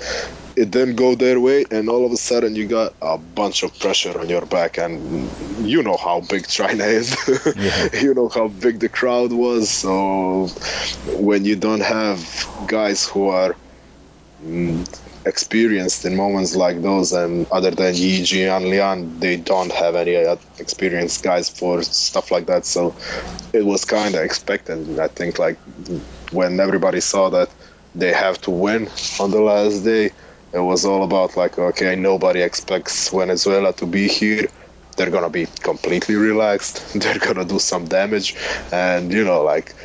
it 0.56 0.72
didn't 0.72 0.96
go 0.96 1.16
their 1.16 1.40
way, 1.40 1.66
and 1.72 1.90
all 1.90 2.06
of 2.06 2.12
a 2.12 2.18
sudden 2.18 2.56
you 2.56 2.68
got 2.68 2.94
a 3.02 3.18
bunch 3.18 3.64
of 3.64 3.78
pressure 3.80 4.20
on 4.20 4.30
your 4.30 4.46
back, 4.46 4.78
and 4.80 5.36
you 5.40 5.84
know 5.84 5.98
how 5.98 6.22
big 6.22 6.48
China 6.48 6.84
is. 6.86 7.16
yeah. 7.56 7.90
You 8.02 8.14
know 8.16 8.30
how 8.30 8.48
big 8.48 8.80
the 8.80 8.90
crowd 8.90 9.32
was. 9.34 9.70
So 9.72 10.48
when 11.06 11.46
you 11.46 11.56
don't 11.56 11.82
have 11.84 12.48
guys 12.66 13.08
who 13.08 13.28
are 13.30 13.56
mm, 14.42 14.88
experienced 15.26 16.06
in 16.06 16.16
moments 16.16 16.56
like 16.56 16.82
those, 16.82 17.14
and 17.14 17.48
other 17.52 17.72
than 17.72 17.96
Yi 17.96 18.22
Jian 18.24 18.70
Lian, 18.70 19.20
they 19.20 19.38
don't 19.38 19.72
have 19.72 19.96
any 19.96 20.16
experienced 20.60 21.24
guys 21.24 21.50
for 21.50 21.84
stuff 21.84 22.32
like 22.32 22.48
that. 22.48 22.66
So 22.66 22.96
it 23.54 23.66
was 23.66 23.86
kind 23.86 24.16
of 24.16 24.24
expected. 24.24 25.00
I 25.00 25.08
think 25.08 25.40
like 25.40 25.60
when 26.32 26.60
everybody 26.60 27.00
saw 27.02 27.30
that 27.32 27.54
they 27.98 28.14
have 28.14 28.40
to 28.42 28.52
win 28.52 28.90
on 29.20 29.32
the 29.32 29.42
last 29.42 29.84
day. 29.84 30.12
It 30.54 30.60
was 30.60 30.86
all 30.86 31.04
about 31.04 31.38
like, 31.38 31.58
okay, 31.60 31.96
nobody 31.96 32.42
expects 32.42 33.10
Venezuela 33.12 33.74
to 33.74 33.86
be 33.86 34.08
here. 34.08 34.48
they're 34.98 35.12
gonna 35.12 35.30
be 35.30 35.48
completely 35.62 36.16
relaxed. 36.16 36.76
They're 37.02 37.20
gonna 37.20 37.46
do 37.46 37.60
some 37.60 37.86
damage, 37.86 38.36
and 38.72 39.12
you 39.14 39.24
know, 39.24 39.44
like 39.44 39.76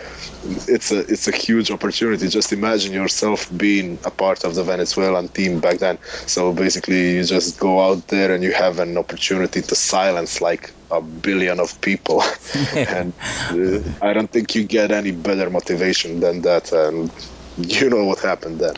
it's 0.43 0.91
a 0.93 1.01
it's 1.01 1.29
a 1.29 1.33
huge 1.37 1.71
opportunity. 1.71 2.29
Just 2.29 2.53
imagine 2.53 2.93
yourself 2.93 3.51
being 3.57 4.01
a 4.05 4.11
part 4.11 4.45
of 4.45 4.55
the 4.55 4.65
Venezuelan 4.65 5.29
team 5.29 5.61
back 5.61 5.79
then. 5.79 5.99
So 6.27 6.53
basically, 6.53 7.17
you 7.17 7.25
just 7.25 7.59
go 7.59 7.81
out 7.81 8.09
there 8.09 8.35
and 8.35 8.43
you 8.43 8.53
have 8.53 8.79
an 8.79 8.97
opportunity 8.99 9.63
to 9.63 9.75
silence 9.75 10.41
like 10.41 10.75
a 10.91 11.01
billion 11.01 11.61
of 11.61 11.81
people, 11.81 12.23
and 12.89 13.15
uh, 13.51 13.81
I 14.01 14.13
don't 14.13 14.31
think 14.31 14.55
you 14.55 14.65
get 14.65 14.91
any 14.91 15.13
better 15.13 15.51
motivation 15.51 16.21
than 16.21 16.43
that. 16.43 16.73
And 16.73 17.13
you 17.83 17.91
know 17.91 18.05
what 18.05 18.19
happened 18.21 18.61
then. 18.61 18.75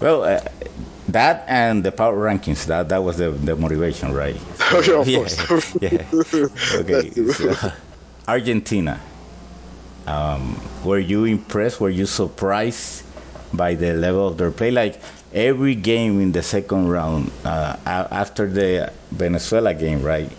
Well. 0.00 0.24
Uh, 0.24 0.40
that 1.08 1.44
and 1.48 1.82
the 1.82 1.90
power 1.90 2.16
rankings 2.16 2.66
that 2.66 2.88
that 2.88 3.02
was 3.02 3.16
the, 3.18 3.32
the 3.32 3.56
motivation 3.56 4.12
right 4.12 4.36
so, 4.80 5.02
yeah, 5.04 5.26
yeah, 5.80 6.04
yeah. 6.30 6.78
okay 6.78 7.10
so, 7.10 7.72
argentina 8.28 9.00
um, 10.06 10.60
were 10.84 10.98
you 10.98 11.24
impressed? 11.24 11.80
Were 11.80 11.90
you 11.90 12.06
surprised 12.06 13.04
by 13.52 13.74
the 13.74 13.92
level 13.92 14.26
of 14.28 14.38
their 14.38 14.50
play? 14.50 14.70
Like 14.70 15.00
every 15.32 15.74
game 15.74 16.20
in 16.20 16.32
the 16.32 16.42
second 16.42 16.88
round, 16.88 17.30
uh, 17.44 17.76
after 17.86 18.48
the 18.48 18.92
Venezuela 19.12 19.74
game, 19.74 20.02
right? 20.02 20.30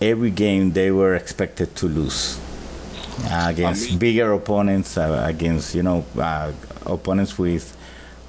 Every 0.00 0.30
game 0.30 0.72
they 0.72 0.90
were 0.90 1.14
expected 1.14 1.74
to 1.76 1.86
lose 1.86 2.38
uh, 3.24 3.46
against 3.48 3.86
I 3.86 3.90
mean, 3.90 3.98
bigger 3.98 4.32
opponents, 4.32 4.96
uh, 4.96 5.24
against 5.26 5.74
you 5.74 5.82
know 5.82 6.04
uh, 6.18 6.52
opponents 6.86 7.38
with 7.38 7.76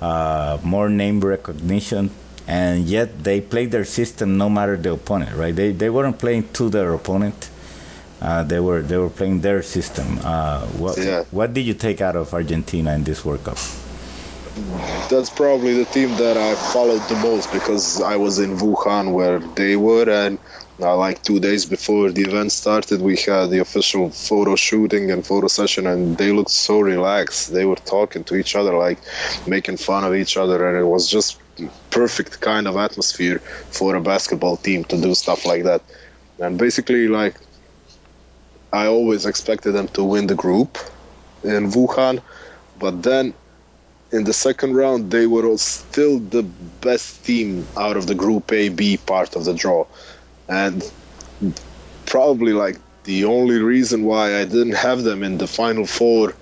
uh, 0.01 0.57
more 0.63 0.89
name 0.89 1.21
recognition, 1.21 2.09
and 2.47 2.85
yet 2.85 3.23
they 3.23 3.41
played 3.41 3.71
their 3.71 3.85
system 3.85 4.37
no 4.37 4.49
matter 4.49 4.77
the 4.77 4.93
opponent, 4.93 5.35
right? 5.35 5.55
They 5.55 5.71
they 5.71 5.89
weren't 5.89 6.19
playing 6.19 6.49
to 6.53 6.69
their 6.69 6.93
opponent 6.93 7.49
uh, 8.21 8.43
they 8.43 8.59
were 8.59 8.81
they 8.81 8.97
were 8.97 9.09
playing 9.09 9.41
their 9.41 9.61
system. 9.61 10.19
Uh, 10.23 10.65
what 10.81 10.97
yeah. 10.97 11.23
what 11.31 11.53
did 11.53 11.61
you 11.61 11.73
take 11.73 12.01
out 12.01 12.15
of 12.15 12.33
Argentina 12.33 12.93
in 12.93 13.03
this 13.03 13.25
World 13.25 13.43
Cup? 13.43 13.57
That's 15.09 15.29
probably 15.29 15.73
the 15.75 15.85
team 15.85 16.09
that 16.15 16.37
I 16.37 16.55
followed 16.55 17.01
the 17.09 17.15
most 17.17 17.51
because 17.51 18.01
I 18.01 18.15
was 18.15 18.39
in 18.39 18.57
Wuhan 18.57 19.13
where 19.13 19.39
they 19.39 19.75
were, 19.75 20.09
and 20.09 20.39
uh, 20.79 20.95
like 20.97 21.23
two 21.23 21.39
days 21.39 21.65
before 21.65 22.11
the 22.11 22.23
event 22.23 22.51
started, 22.51 23.01
we 23.01 23.15
had 23.15 23.49
the 23.49 23.59
official 23.59 24.09
photo 24.11 24.55
shooting 24.55 25.11
and 25.11 25.25
photo 25.25 25.47
session, 25.47 25.87
and 25.87 26.17
they 26.17 26.31
looked 26.31 26.51
so 26.51 26.79
relaxed. 26.79 27.53
They 27.53 27.65
were 27.65 27.77
talking 27.77 28.23
to 28.25 28.35
each 28.35 28.55
other, 28.55 28.75
like 28.77 28.99
making 29.47 29.77
fun 29.77 30.03
of 30.03 30.13
each 30.13 30.35
other, 30.35 30.67
and 30.67 30.77
it 30.77 30.83
was 30.85 31.09
just 31.09 31.39
perfect 31.89 32.41
kind 32.41 32.67
of 32.67 32.75
atmosphere 32.75 33.39
for 33.69 33.95
a 33.95 34.01
basketball 34.01 34.57
team 34.57 34.83
to 34.85 35.01
do 35.01 35.15
stuff 35.15 35.45
like 35.45 35.63
that. 35.63 35.81
And 36.39 36.57
basically, 36.57 37.07
like 37.07 37.39
I 38.73 38.87
always 38.87 39.25
expected 39.25 39.71
them 39.71 39.87
to 39.89 40.03
win 40.03 40.27
the 40.27 40.35
group 40.35 40.77
in 41.43 41.71
Wuhan, 41.71 42.21
but 42.77 43.01
then 43.03 43.33
in 44.11 44.25
the 44.25 44.33
second 44.33 44.75
round 44.75 45.11
they 45.11 45.27
were 45.27 45.57
still 45.57 46.19
the 46.19 46.43
best 46.43 47.25
team 47.25 47.65
out 47.77 47.97
of 47.97 48.07
the 48.07 48.15
group 48.15 48.51
A 48.51 48.69
B 48.69 48.97
part 48.97 49.35
of 49.37 49.45
the 49.45 49.53
draw, 49.53 49.85
and 50.47 50.83
probably 52.05 52.53
like 52.53 52.77
the 53.03 53.25
only 53.25 53.59
reason 53.59 54.03
why 54.03 54.39
I 54.39 54.45
didn't 54.45 54.75
have 54.75 55.03
them 55.03 55.23
in 55.23 55.37
the 55.37 55.47
final 55.47 55.85
four 55.85 56.33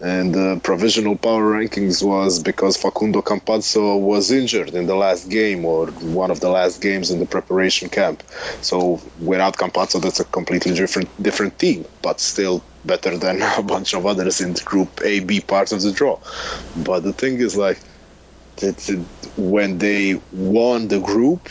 and 0.00 0.34
the 0.34 0.60
provisional 0.62 1.16
power 1.16 1.52
rankings 1.52 2.02
was 2.02 2.42
because 2.42 2.76
Facundo 2.76 3.20
Campazzo 3.20 4.00
was 4.00 4.30
injured 4.30 4.70
in 4.70 4.86
the 4.86 4.94
last 4.94 5.28
game 5.28 5.64
or 5.64 5.88
one 5.88 6.30
of 6.30 6.40
the 6.40 6.48
last 6.48 6.80
games 6.80 7.10
in 7.10 7.20
the 7.20 7.26
preparation 7.26 7.90
camp. 7.90 8.22
So 8.62 9.00
without 9.20 9.56
Campazzo, 9.56 10.00
that's 10.00 10.20
a 10.20 10.24
completely 10.24 10.74
different 10.74 11.10
different 11.22 11.58
team, 11.58 11.84
but 12.00 12.18
still 12.18 12.64
better 12.84 13.18
than 13.18 13.42
a 13.58 13.62
bunch 13.62 13.92
of 13.92 14.06
others 14.06 14.40
in 14.40 14.54
Group 14.64 15.02
A, 15.04 15.20
B 15.20 15.40
parts 15.40 15.72
of 15.72 15.82
the 15.82 15.92
draw. 15.92 16.18
But 16.74 17.00
the 17.00 17.12
thing 17.12 17.38
is, 17.38 17.56
like, 17.56 17.78
it, 18.62 18.88
when 19.36 19.78
they 19.78 20.20
won 20.32 20.88
the 20.88 21.00
group, 21.00 21.48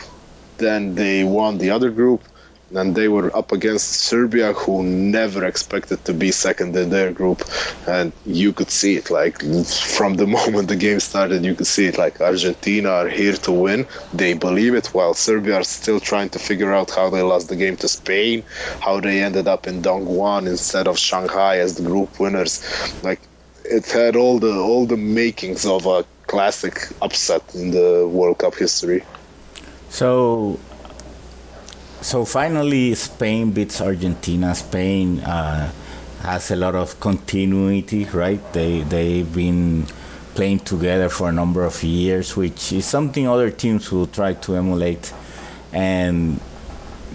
then 0.59 0.95
they 0.95 1.23
won 1.23 1.57
the 1.57 1.71
other 1.71 1.89
group 1.89 2.23
and 2.71 2.95
they 2.95 3.07
were 3.07 3.35
up 3.35 3.51
against 3.51 3.87
Serbia, 3.89 4.53
who 4.53 4.83
never 4.83 5.45
expected 5.45 6.03
to 6.05 6.13
be 6.13 6.31
second 6.31 6.75
in 6.75 6.89
their 6.89 7.11
group, 7.11 7.41
and 7.87 8.13
you 8.25 8.53
could 8.53 8.69
see 8.69 8.95
it. 8.95 9.09
Like 9.09 9.41
from 9.41 10.15
the 10.15 10.27
moment 10.37 10.67
the 10.67 10.75
game 10.75 10.99
started, 10.99 11.43
you 11.43 11.55
could 11.55 11.67
see 11.67 11.87
it. 11.87 11.97
Like 11.97 12.21
Argentina 12.21 12.89
are 12.89 13.09
here 13.09 13.33
to 13.47 13.51
win; 13.51 13.87
they 14.13 14.33
believe 14.33 14.75
it, 14.75 14.87
while 14.87 15.13
Serbia 15.13 15.55
are 15.55 15.63
still 15.63 15.99
trying 15.99 16.29
to 16.29 16.39
figure 16.39 16.73
out 16.73 16.91
how 16.91 17.09
they 17.09 17.21
lost 17.21 17.49
the 17.49 17.55
game 17.55 17.77
to 17.77 17.87
Spain, 17.87 18.43
how 18.79 18.99
they 18.99 19.23
ended 19.23 19.47
up 19.47 19.67
in 19.67 19.81
Dongguan 19.81 20.47
instead 20.47 20.87
of 20.87 20.99
Shanghai 20.99 21.57
as 21.59 21.75
the 21.75 21.83
group 21.83 22.19
winners. 22.19 22.61
Like 23.01 23.21
it 23.65 23.87
had 23.91 24.15
all 24.15 24.39
the 24.39 24.55
all 24.59 24.85
the 24.85 24.97
makings 24.97 25.65
of 25.65 25.85
a 25.85 26.05
classic 26.27 26.75
upset 27.01 27.43
in 27.55 27.71
the 27.71 28.07
World 28.07 28.37
Cup 28.37 28.55
history. 28.55 29.03
So 29.89 30.59
so 32.01 32.23
finally, 32.25 32.95
Spain 32.95 33.51
beats 33.51 33.81
Argentina. 33.81 34.55
Spain 34.55 35.19
uh, 35.19 35.71
has 36.21 36.51
a 36.51 36.55
lot 36.55 36.75
of 36.75 36.99
continuity, 36.99 38.05
right? 38.05 38.41
They 38.53 38.81
they've 38.81 39.31
been 39.33 39.85
playing 40.35 40.59
together 40.61 41.09
for 41.09 41.29
a 41.29 41.31
number 41.31 41.65
of 41.65 41.83
years, 41.83 42.35
which 42.37 42.71
is 42.71 42.85
something 42.85 43.27
other 43.27 43.49
teams 43.51 43.91
will 43.91 44.07
try 44.07 44.33
to 44.45 44.55
emulate, 44.55 45.13
and 45.73 46.39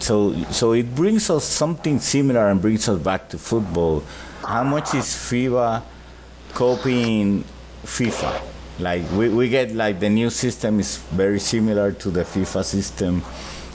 so 0.00 0.34
so 0.50 0.72
it 0.72 0.94
brings 0.94 1.30
us 1.30 1.44
something 1.44 1.98
similar 2.00 2.48
and 2.48 2.60
brings 2.60 2.88
us 2.88 2.98
back 3.00 3.28
to 3.30 3.38
football. 3.38 4.02
How 4.44 4.62
much 4.64 4.94
is 4.94 5.06
FIBA 5.06 5.82
copying 6.52 7.44
FIFA? 7.86 8.53
Like 8.78 9.02
we, 9.12 9.28
we 9.28 9.48
get 9.48 9.72
like 9.74 10.00
the 10.00 10.10
new 10.10 10.30
system 10.30 10.80
is 10.80 10.98
very 11.14 11.38
similar 11.40 11.92
to 11.92 12.10
the 12.10 12.22
FIFA 12.22 12.64
system 12.64 13.22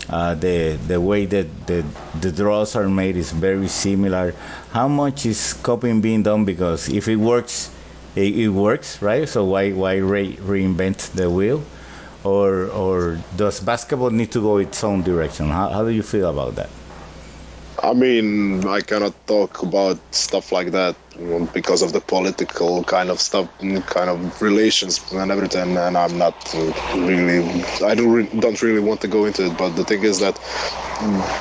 uh, 0.10 0.34
the 0.36 0.78
the 0.88 1.00
way 1.00 1.26
that 1.26 1.48
the 1.68 1.86
the 2.22 2.32
draws 2.32 2.76
are 2.76 2.90
made 2.90 3.16
is 3.16 3.32
very 3.32 3.68
similar. 3.68 4.34
How 4.72 4.88
much 4.88 5.26
is 5.26 5.54
copying 5.54 6.02
being 6.02 6.24
done? 6.24 6.46
Because 6.46 6.90
if 6.90 7.08
it 7.08 7.18
works, 7.18 7.70
it, 8.16 8.36
it 8.36 8.50
works, 8.50 9.02
right? 9.02 9.28
So 9.30 9.46
why 9.46 9.72
why 9.72 9.98
re- 9.98 10.36
reinvent 10.38 11.12
the 11.14 11.30
wheel? 11.30 11.64
Or 12.24 12.66
or 12.74 13.20
does 13.38 13.60
basketball 13.62 14.10
need 14.12 14.32
to 14.34 14.42
go 14.42 14.58
its 14.58 14.84
own 14.84 15.04
direction? 15.04 15.50
How, 15.50 15.70
how 15.70 15.84
do 15.86 15.92
you 15.92 16.04
feel 16.04 16.30
about 16.30 16.56
that? 16.56 16.70
I 17.84 17.94
mean, 17.94 18.66
I 18.68 18.82
cannot 18.82 19.14
talk 19.28 19.62
about 19.64 20.00
stuff 20.14 20.52
like 20.52 20.72
that 20.72 20.96
because 21.54 21.82
of 21.82 21.92
the 21.94 22.00
political 22.02 22.84
kind 22.84 23.10
of 23.10 23.20
stuff, 23.20 23.50
kind 23.60 24.10
of 24.10 24.42
relations 24.42 25.12
and 25.12 25.32
everything. 25.32 25.78
And 25.78 25.98
I'm 25.98 26.18
not 26.18 26.36
really, 26.96 27.40
I 27.84 27.96
don't 27.96 28.12
re- 28.12 28.40
don't 28.40 28.62
really 28.62 28.80
want 28.80 29.02
to 29.02 29.08
go 29.08 29.26
into 29.26 29.46
it. 29.46 29.58
But 29.58 29.76
the 29.76 29.84
thing 29.84 30.04
is 30.04 30.20
that 30.20 30.40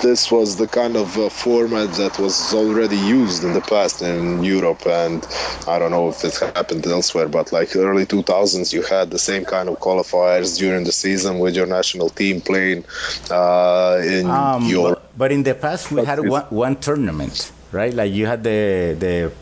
this 0.02 0.30
was 0.30 0.56
the 0.56 0.68
kind 0.68 0.96
of 0.96 1.16
uh, 1.18 1.28
format 1.28 1.90
that 1.94 2.18
was 2.18 2.54
already 2.54 2.96
used 2.96 3.44
in 3.44 3.52
the 3.52 3.60
past 3.60 4.02
in 4.02 4.42
Europe, 4.42 4.86
and 4.86 5.26
I 5.66 5.78
don't 5.78 5.90
know 5.90 6.08
if 6.08 6.24
it 6.24 6.36
happened 6.56 6.86
elsewhere. 6.86 7.28
But 7.28 7.52
like 7.52 7.74
early 7.76 8.06
2000s, 8.06 8.72
you 8.72 8.82
had 8.82 9.10
the 9.10 9.18
same 9.18 9.44
kind 9.44 9.68
of 9.68 9.80
qualifiers 9.80 10.58
during 10.58 10.84
the 10.84 10.92
season 10.92 11.38
with 11.38 11.56
your 11.56 11.66
national 11.66 12.10
team 12.10 12.40
playing 12.40 12.84
uh, 13.30 14.00
in 14.04 14.26
um, 14.26 14.64
your. 14.66 14.97
But, 15.18 15.32
in 15.32 15.42
the 15.42 15.54
past, 15.54 15.90
we 15.90 16.04
had 16.04 16.20
one, 16.20 16.44
one 16.50 16.76
tournament, 16.76 17.50
right? 17.72 17.92
Like 17.92 18.12
you 18.12 18.26
had 18.26 18.44
the 18.44 18.94
the 18.98 19.32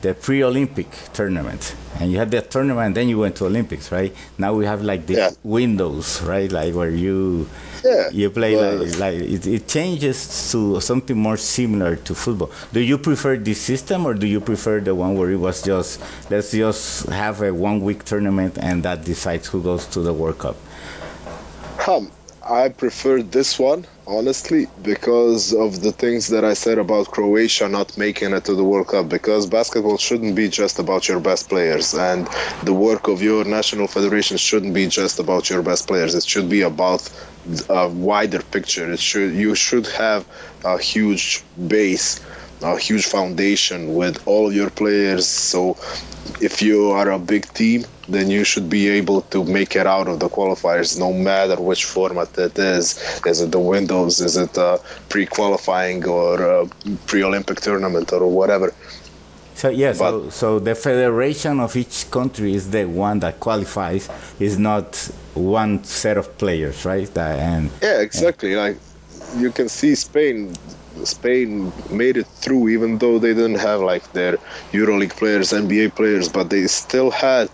the 0.00 0.14
pre-Olympic 0.14 0.88
tournament, 1.12 1.74
and 2.00 2.10
you 2.10 2.16
had 2.18 2.30
the 2.30 2.40
tournament, 2.40 2.86
and 2.88 2.96
then 2.96 3.08
you 3.10 3.18
went 3.18 3.36
to 3.36 3.44
Olympics, 3.46 3.92
right? 3.92 4.16
Now 4.38 4.54
we 4.54 4.64
have 4.64 4.82
like 4.82 5.06
the 5.06 5.14
yeah. 5.14 5.30
windows, 5.42 6.22
right? 6.22 6.50
Like 6.50 6.74
where 6.74 6.88
you 6.90 7.48
yeah, 7.84 8.08
you 8.10 8.30
play 8.30 8.56
like, 8.56 8.98
like 8.98 9.14
it, 9.14 9.46
it, 9.46 9.68
changes 9.68 10.50
to 10.52 10.80
something 10.80 11.16
more 11.16 11.36
similar 11.36 11.96
to 11.96 12.14
football. 12.14 12.50
Do 12.72 12.80
you 12.80 12.96
prefer 12.96 13.36
this 13.36 13.60
system, 13.60 14.06
or 14.06 14.14
do 14.14 14.26
you 14.26 14.40
prefer 14.40 14.80
the 14.80 14.94
one 14.94 15.16
where 15.16 15.30
it 15.30 15.36
was 15.36 15.62
just 15.62 16.00
let's 16.30 16.50
just 16.50 17.08
have 17.10 17.42
a 17.42 17.52
one-week 17.52 18.04
tournament 18.04 18.56
and 18.58 18.82
that 18.84 19.04
decides 19.04 19.46
who 19.48 19.62
goes 19.62 19.86
to 19.88 20.00
the 20.00 20.14
World 20.14 20.38
Cup? 20.38 20.56
Um, 21.86 22.10
I 22.42 22.70
prefer 22.70 23.22
this 23.22 23.58
one, 23.58 23.86
honestly, 24.06 24.66
because 24.82 25.52
of 25.54 25.80
the 25.80 25.92
things 25.92 26.28
that 26.28 26.44
I 26.44 26.54
said 26.54 26.78
about 26.78 27.10
Croatia 27.10 27.68
not 27.68 27.96
making 27.96 28.32
it 28.32 28.44
to 28.46 28.54
the 28.54 28.64
World 28.64 28.88
Cup. 28.88 29.08
Because 29.08 29.46
basketball 29.46 29.98
shouldn't 29.98 30.34
be 30.36 30.48
just 30.48 30.78
about 30.78 31.08
your 31.08 31.20
best 31.20 31.48
players, 31.48 31.94
and 31.94 32.28
the 32.62 32.72
work 32.74 33.08
of 33.08 33.22
your 33.22 33.44
national 33.44 33.86
federation 33.86 34.36
shouldn't 34.36 34.74
be 34.74 34.86
just 34.88 35.18
about 35.18 35.48
your 35.50 35.62
best 35.62 35.86
players. 35.86 36.14
It 36.14 36.24
should 36.24 36.48
be 36.48 36.62
about 36.62 37.08
a 37.68 37.88
wider 37.88 38.42
picture. 38.42 38.90
It 38.92 39.00
should 39.00 39.34
you 39.34 39.54
should 39.54 39.86
have 39.88 40.26
a 40.64 40.78
huge 40.78 41.42
base, 41.68 42.20
a 42.62 42.78
huge 42.78 43.06
foundation 43.06 43.94
with 43.94 44.22
all 44.26 44.52
your 44.52 44.70
players. 44.70 45.26
So 45.26 45.76
if 46.40 46.62
you 46.62 46.90
are 46.90 47.10
a 47.10 47.18
big 47.18 47.52
team, 47.52 47.84
then 48.08 48.30
you 48.30 48.44
should 48.44 48.68
be 48.68 48.88
able 48.88 49.22
to 49.22 49.44
make 49.44 49.76
it 49.76 49.86
out 49.86 50.08
of 50.08 50.20
the 50.20 50.28
qualifiers 50.28 50.98
no 50.98 51.12
matter 51.12 51.60
which 51.60 51.84
format 51.84 52.36
it 52.38 52.58
is. 52.58 53.20
Is 53.24 53.40
it 53.40 53.50
the 53.50 53.58
Windows? 53.58 54.20
Is 54.20 54.36
it 54.36 54.56
a 54.56 54.80
pre 55.08 55.26
qualifying 55.26 56.06
or 56.06 56.42
a 56.42 56.66
pre 57.06 57.22
Olympic 57.22 57.60
tournament 57.60 58.12
or 58.12 58.26
whatever? 58.26 58.72
So 59.54 59.68
yes, 59.68 60.00
yeah, 60.00 60.10
so, 60.10 60.30
so 60.30 60.58
the 60.58 60.74
federation 60.74 61.60
of 61.60 61.76
each 61.76 62.10
country 62.10 62.54
is 62.54 62.70
the 62.70 62.86
one 62.86 63.20
that 63.20 63.38
qualifies. 63.38 64.10
Is 64.40 64.58
not 64.58 64.96
one 65.34 65.84
set 65.84 66.16
of 66.18 66.36
players, 66.38 66.84
right? 66.84 67.16
and 67.16 67.70
yeah, 67.80 68.00
exactly. 68.00 68.56
Like 68.56 68.78
you 69.36 69.50
can 69.52 69.68
see 69.68 69.94
Spain 69.94 70.54
Spain 71.04 71.72
made 71.90 72.16
it 72.16 72.26
through, 72.26 72.68
even 72.68 72.98
though 72.98 73.18
they 73.18 73.34
didn't 73.34 73.58
have 73.60 73.80
like 73.80 74.10
their 74.12 74.38
EuroLeague 74.72 75.16
players, 75.16 75.52
NBA 75.52 75.90
players, 75.90 76.28
but 76.28 76.50
they 76.50 76.66
still 76.66 77.10
had 77.10 77.50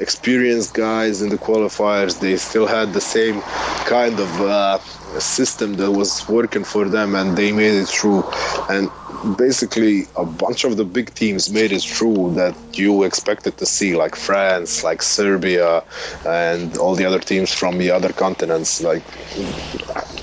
experienced 0.00 0.74
guys 0.74 1.22
in 1.22 1.28
the 1.28 1.38
qualifiers. 1.38 2.20
They 2.20 2.36
still 2.36 2.66
had 2.66 2.92
the 2.92 3.00
same 3.00 3.40
kind 3.86 4.18
of 4.18 4.40
uh, 4.40 4.78
system 5.18 5.74
that 5.74 5.90
was 5.90 6.28
working 6.28 6.64
for 6.64 6.88
them, 6.88 7.14
and 7.14 7.36
they 7.36 7.52
made 7.52 7.74
it 7.74 7.88
through. 7.88 8.22
And 8.68 8.90
basically, 9.36 10.04
a 10.16 10.24
bunch 10.24 10.64
of 10.64 10.76
the 10.76 10.84
big 10.84 11.14
teams 11.14 11.50
made 11.50 11.72
it 11.72 11.82
through 11.82 12.34
that 12.36 12.56
you 12.74 13.02
expected 13.02 13.56
to 13.58 13.66
see, 13.66 13.96
like 13.96 14.14
France, 14.14 14.84
like 14.84 15.02
Serbia, 15.02 15.82
and 16.24 16.76
all 16.78 16.94
the 16.94 17.04
other 17.04 17.18
teams 17.20 17.52
from 17.52 17.78
the 17.78 17.90
other 17.90 18.12
continents. 18.12 18.80
Like 18.82 19.02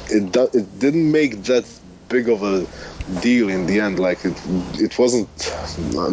it, 0.09 0.31
do- 0.31 0.49
it 0.53 0.79
didn't 0.79 1.11
make 1.11 1.43
that 1.43 1.65
big 2.09 2.29
of 2.29 2.43
a 2.43 2.67
deal 3.21 3.49
in 3.49 3.65
the 3.65 3.79
end. 3.79 3.99
Like 3.99 4.25
it, 4.25 4.41
it 4.73 4.97
wasn't 4.97 5.29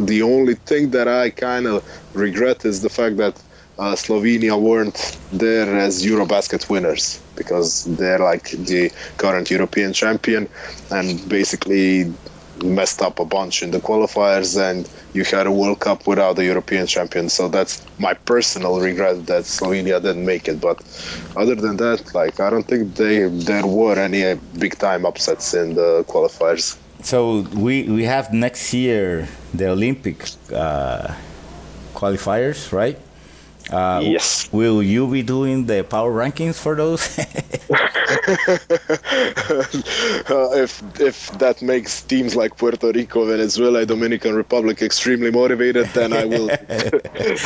the 0.07 0.23
only 0.25 0.55
thing 0.55 0.91
that 0.91 1.09
I 1.09 1.31
kind 1.31 1.67
of 1.67 1.85
regret 2.13 2.65
is 2.65 2.83
the 2.83 2.91
fact 2.91 3.17
that 3.19 3.43
uh, 3.79 3.95
Slovenia 3.95 4.61
weren't 4.61 5.19
there 5.31 5.77
as 5.79 6.05
Eurobasket 6.05 6.69
winners 6.69 7.21
because 7.37 7.85
they're 7.85 8.19
like 8.19 8.51
the 8.51 8.93
current 9.17 9.51
European 9.51 9.93
champion 9.93 10.49
and 10.91 11.29
basically 11.29 12.15
messed 12.63 13.03
up 13.03 13.19
a 13.19 13.25
bunch 13.25 13.63
in 13.63 13.71
the 13.71 13.81
qualifiers 13.81 14.61
and 14.61 14.89
you 15.13 15.25
had 15.25 15.47
a 15.47 15.53
World 15.53 15.81
Cup 15.81 16.07
without 16.07 16.39
a 16.39 16.45
European 16.45 16.87
champion. 16.87 17.29
So 17.29 17.49
that's 17.49 17.85
my 17.99 18.15
personal 18.15 18.81
regret 18.81 19.27
that 19.27 19.45
Slovenia 19.45 20.01
didn't 20.01 20.25
make 20.25 20.49
it. 20.49 20.61
But 20.61 20.79
other 21.37 21.55
than 21.55 21.77
that, 21.79 22.15
like 22.15 22.41
I 22.41 22.51
don't 22.51 22.67
think 22.67 22.95
they 22.95 23.29
there 23.29 23.67
were 23.67 23.99
any 23.99 24.39
big 24.59 24.79
time 24.79 25.05
upsets 25.05 25.55
in 25.55 25.75
the 25.75 26.05
qualifiers. 26.09 26.77
So 27.03 27.41
we 27.55 27.85
we 27.85 28.05
have 28.05 28.33
next 28.33 28.73
year 28.73 29.29
the 29.53 29.69
Olympic 29.69 30.29
uh, 30.55 31.15
qualifiers, 31.95 32.73
right? 32.73 32.99
Uh, 33.71 34.01
yes. 34.03 34.51
Will 34.53 34.83
you 34.83 35.07
be 35.07 35.23
doing 35.23 35.67
the 35.67 35.85
power 35.85 36.13
rankings 36.13 36.57
for 36.57 36.75
those? 36.75 37.19
uh, 40.31 40.51
if 40.59 40.83
if 41.01 41.31
that 41.39 41.63
makes 41.63 42.03
teams 42.03 42.35
like 42.35 42.57
Puerto 42.57 42.91
Rico, 42.93 43.25
Venezuela, 43.25 43.87
Dominican 43.87 44.35
Republic 44.35 44.83
extremely 44.83 45.31
motivated, 45.31 45.87
then 45.95 46.13
I 46.13 46.25
will. 46.25 46.51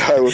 I 0.07 0.19
will. 0.19 0.33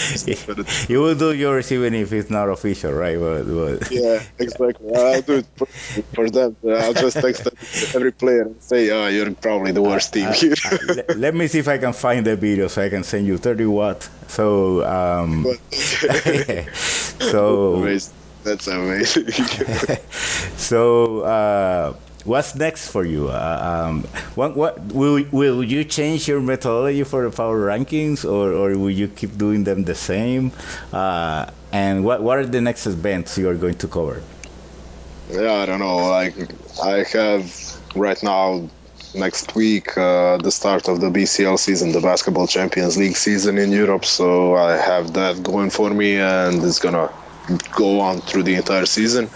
You 0.87 1.01
will 1.01 1.15
do 1.15 1.33
yours 1.33 1.71
even 1.71 1.93
if 1.93 2.13
it's 2.13 2.29
not 2.29 2.49
official, 2.49 2.93
right? 2.93 3.19
But, 3.19 3.43
but... 3.43 3.91
Yeah, 3.91 4.23
exactly. 4.39 4.95
I'll 4.95 5.21
do 5.21 5.37
it 5.37 5.47
for, 5.55 5.65
for 6.13 6.29
them. 6.29 6.55
I'll 6.67 6.93
just 6.93 7.17
text 7.17 7.47
every 7.93 8.11
player 8.11 8.43
and 8.43 8.61
say, 8.61 8.89
"Oh, 8.89 9.07
you're 9.07 9.31
probably 9.33 9.71
the 9.71 9.81
worst 9.81 10.13
team 10.13 10.31
here." 10.33 10.55
let, 10.87 11.17
let 11.17 11.35
me 11.35 11.47
see 11.47 11.59
if 11.59 11.67
I 11.67 11.77
can 11.77 11.93
find 11.93 12.25
the 12.25 12.35
video 12.35 12.67
so 12.67 12.81
I 12.81 12.89
can 12.89 13.03
send 13.03 13.27
you 13.27 13.37
30 13.37 13.65
watt. 13.65 14.09
So. 14.33 14.83
Um, 14.85 15.45
so 17.19 17.99
that's 18.43 18.67
amazing. 18.67 19.29
so 20.57 21.21
uh, 21.21 21.93
what's 22.25 22.55
next 22.55 22.89
for 22.89 23.05
you? 23.05 23.29
Uh, 23.29 23.87
um, 23.87 24.03
what, 24.35 24.55
what 24.55 24.79
will 24.93 25.23
will 25.31 25.63
you 25.63 25.83
change 25.83 26.27
your 26.27 26.41
methodology 26.41 27.03
for 27.03 27.23
the 27.29 27.35
power 27.35 27.59
rankings, 27.67 28.25
or, 28.25 28.51
or 28.51 28.77
will 28.77 28.91
you 28.91 29.07
keep 29.07 29.37
doing 29.37 29.63
them 29.63 29.83
the 29.83 29.95
same? 29.95 30.51
Uh, 30.91 31.45
and 31.71 32.03
what 32.03 32.21
what 32.23 32.37
are 32.37 32.45
the 32.45 32.61
next 32.61 32.85
events 32.85 33.37
you 33.37 33.49
are 33.49 33.55
going 33.55 33.75
to 33.75 33.87
cover? 33.87 34.21
Yeah, 35.29 35.53
I 35.53 35.65
don't 35.65 35.79
know. 35.79 35.97
Like 36.09 36.35
I 36.83 37.03
have 37.13 37.81
right 37.95 38.21
now 38.23 38.69
next 39.15 39.55
week 39.55 39.97
uh, 39.97 40.37
the 40.37 40.51
start 40.51 40.87
of 40.87 40.99
the 41.01 41.09
BCL 41.09 41.57
season, 41.59 41.91
the 41.91 42.01
Basketball 42.01 42.47
Champions 42.47 42.97
League 42.97 43.15
season 43.15 43.57
in 43.57 43.71
Europe. 43.71 44.05
So 44.05 44.55
I 44.55 44.73
have 44.77 45.13
that 45.13 45.43
going 45.43 45.69
for 45.69 45.89
me, 45.89 46.17
and 46.17 46.63
it's 46.63 46.79
gonna 46.79 47.11
go 47.71 47.99
on 47.99 48.21
through 48.21 48.43
the 48.43 48.55
entire 48.55 48.85
season. 48.85 49.29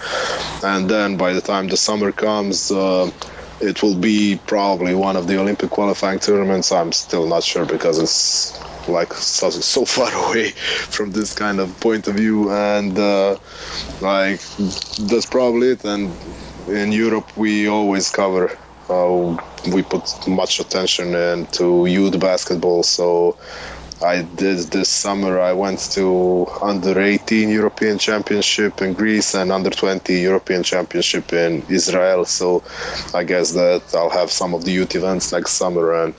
And 0.64 0.90
then 0.90 1.18
by 1.18 1.34
the 1.34 1.42
time 1.42 1.68
the 1.68 1.78
summer 1.78 2.12
comes. 2.12 2.72
Uh, 2.72 3.12
it 3.60 3.82
will 3.82 3.96
be 3.96 4.40
probably 4.46 4.94
one 4.94 5.16
of 5.16 5.26
the 5.26 5.40
Olympic 5.40 5.72
qualifying 5.72 6.20
tournaments. 6.20 6.72
I'm 6.72 6.92
still 6.92 7.28
not 7.28 7.44
sure 7.44 7.66
because 7.66 7.98
it's 7.98 8.88
like 8.88 9.14
so, 9.14 9.50
so 9.50 9.84
far 9.84 10.14
away 10.30 10.52
from 10.52 11.12
this 11.12 11.34
kind 11.34 11.60
of 11.60 11.80
point 11.80 12.08
of 12.08 12.16
view, 12.16 12.52
and 12.52 12.98
uh, 12.98 13.38
like 14.02 14.42
that's 15.00 15.26
probably 15.26 15.70
it. 15.70 15.84
And 15.86 16.16
in 16.68 16.92
Europe, 16.92 17.36
we 17.36 17.68
always 17.68 18.12
cover 18.12 18.56
uh, 18.90 19.38
we 19.72 19.84
put 19.84 20.28
much 20.28 20.60
attention 20.60 21.16
into 21.16 21.86
youth 21.86 22.20
basketball. 22.20 22.84
So 22.84 23.38
I 24.02 24.22
did 24.22 24.60
this 24.70 24.90
summer. 24.90 25.40
I 25.40 25.54
went 25.54 25.80
to 25.92 26.46
under 26.62 27.02
18 27.02 27.50
European 27.50 27.98
Championship 27.98 28.82
in 28.82 28.94
Greece 28.94 29.34
and 29.34 29.52
under 29.52 29.72
20 29.72 30.14
European 30.22 30.64
Championship 30.64 31.34
in 31.34 31.66
Israel. 31.68 32.26
So 32.26 32.64
I 33.14 33.24
guess 33.24 33.54
that 33.54 33.84
I'll 33.96 34.12
have 34.12 34.32
some 34.32 34.54
of 34.54 34.64
the 34.66 34.72
youth 34.72 34.96
events 34.96 35.32
next 35.32 35.52
summer, 35.54 36.04
and 36.04 36.14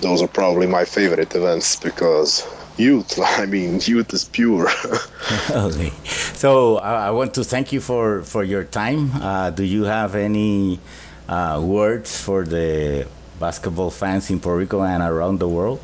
those 0.00 0.20
are 0.20 0.28
probably 0.28 0.66
my 0.66 0.84
favorite 0.84 1.34
events 1.34 1.76
because 1.76 2.44
youth. 2.76 3.18
I 3.22 3.46
mean, 3.46 3.80
youth 3.84 4.12
is 4.12 4.24
pure. 4.24 4.68
okay. 5.50 5.92
So 6.34 6.78
I 6.78 7.10
want 7.10 7.34
to 7.34 7.44
thank 7.44 7.72
you 7.72 7.80
for 7.80 8.22
for 8.22 8.42
your 8.42 8.64
time. 8.64 9.12
Uh, 9.12 9.50
do 9.50 9.62
you 9.62 9.84
have 9.84 10.14
any? 10.16 10.80
Uh, 11.28 11.60
words 11.62 12.20
for 12.20 12.44
the 12.44 13.06
basketball 13.40 13.90
fans 13.90 14.30
in 14.30 14.40
Puerto 14.40 14.58
Rico 14.58 14.82
and 14.82 15.02
around 15.02 15.40
the 15.40 15.48
world? 15.48 15.80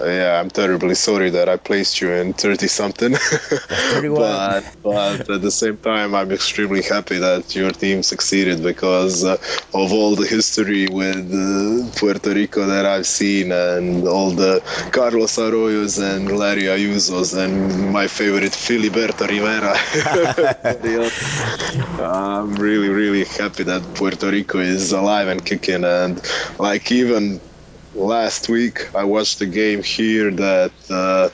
Yeah, 0.00 0.40
I'm 0.40 0.50
terribly 0.50 0.94
sorry 0.94 1.30
that 1.30 1.48
I 1.48 1.56
placed 1.56 2.00
you 2.00 2.10
in 2.12 2.34
30 2.34 2.66
something. 2.68 3.12
but, 4.14 4.64
but 4.82 5.30
at 5.30 5.40
the 5.42 5.50
same 5.50 5.78
time, 5.78 6.14
I'm 6.14 6.30
extremely 6.32 6.82
happy 6.82 7.18
that 7.18 7.54
your 7.54 7.70
team 7.70 8.02
succeeded 8.02 8.62
because 8.62 9.24
uh, 9.24 9.36
of 9.72 9.92
all 9.92 10.14
the 10.14 10.26
history 10.26 10.86
with 10.90 11.32
uh, 11.32 11.90
Puerto 11.98 12.34
Rico 12.34 12.66
that 12.66 12.84
I've 12.84 13.06
seen 13.06 13.52
and 13.52 14.06
all 14.06 14.30
the 14.30 14.60
Carlos 14.92 15.36
Arroyos 15.36 15.98
and 16.02 16.30
Larry 16.30 16.64
Ayusos 16.64 17.36
and 17.36 17.90
my 17.92 18.06
favorite 18.06 18.52
Filiberto 18.52 19.26
Rivera. 19.28 19.74
I'm 21.98 22.54
really, 22.56 22.88
really 22.88 23.24
happy 23.24 23.62
that 23.64 23.94
Puerto 23.94 24.30
Rico 24.30 24.58
is 24.58 24.92
alive 24.92 25.28
and 25.28 25.44
kicking 25.44 25.84
and 25.84 26.20
like 26.58 26.92
even 26.92 27.40
last 27.96 28.48
week 28.48 28.94
I 28.94 29.04
watched 29.04 29.40
a 29.40 29.46
game 29.46 29.82
here 29.82 30.30
that 30.30 30.72
uh, 30.90 31.30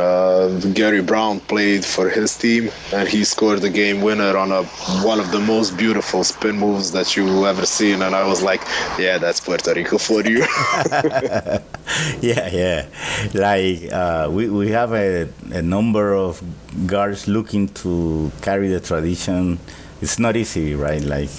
uh, 0.00 0.60
Gary 0.72 1.02
Browne 1.02 1.40
played 1.40 1.84
for 1.84 2.08
his 2.08 2.36
team, 2.36 2.70
and 2.92 3.08
he 3.08 3.24
scored 3.24 3.60
the 3.60 3.70
game 3.70 4.00
winner 4.02 4.36
on 4.36 4.52
a 4.52 4.62
one 5.04 5.20
of 5.20 5.30
the 5.32 5.40
most 5.40 5.76
beautiful 5.76 6.24
spin 6.24 6.56
moves 6.58 6.92
that 6.92 7.16
you 7.16 7.46
ever 7.46 7.66
seen. 7.66 8.02
And 8.02 8.14
I 8.14 8.26
was 8.26 8.42
like, 8.42 8.62
"Yeah, 8.98 9.18
that's 9.18 9.40
Puerto 9.40 9.74
Rico 9.74 9.98
for 9.98 10.22
you." 10.22 10.40
yeah, 12.20 12.48
yeah. 12.52 12.86
Like 13.34 13.92
uh, 13.92 14.28
we 14.30 14.48
we 14.48 14.70
have 14.70 14.92
a, 14.92 15.28
a 15.52 15.62
number 15.62 16.14
of 16.14 16.42
guards 16.86 17.28
looking 17.28 17.68
to 17.84 18.30
carry 18.42 18.68
the 18.68 18.80
tradition. 18.80 19.58
It's 20.00 20.18
not 20.18 20.36
easy, 20.36 20.74
right? 20.74 21.02
Like 21.02 21.30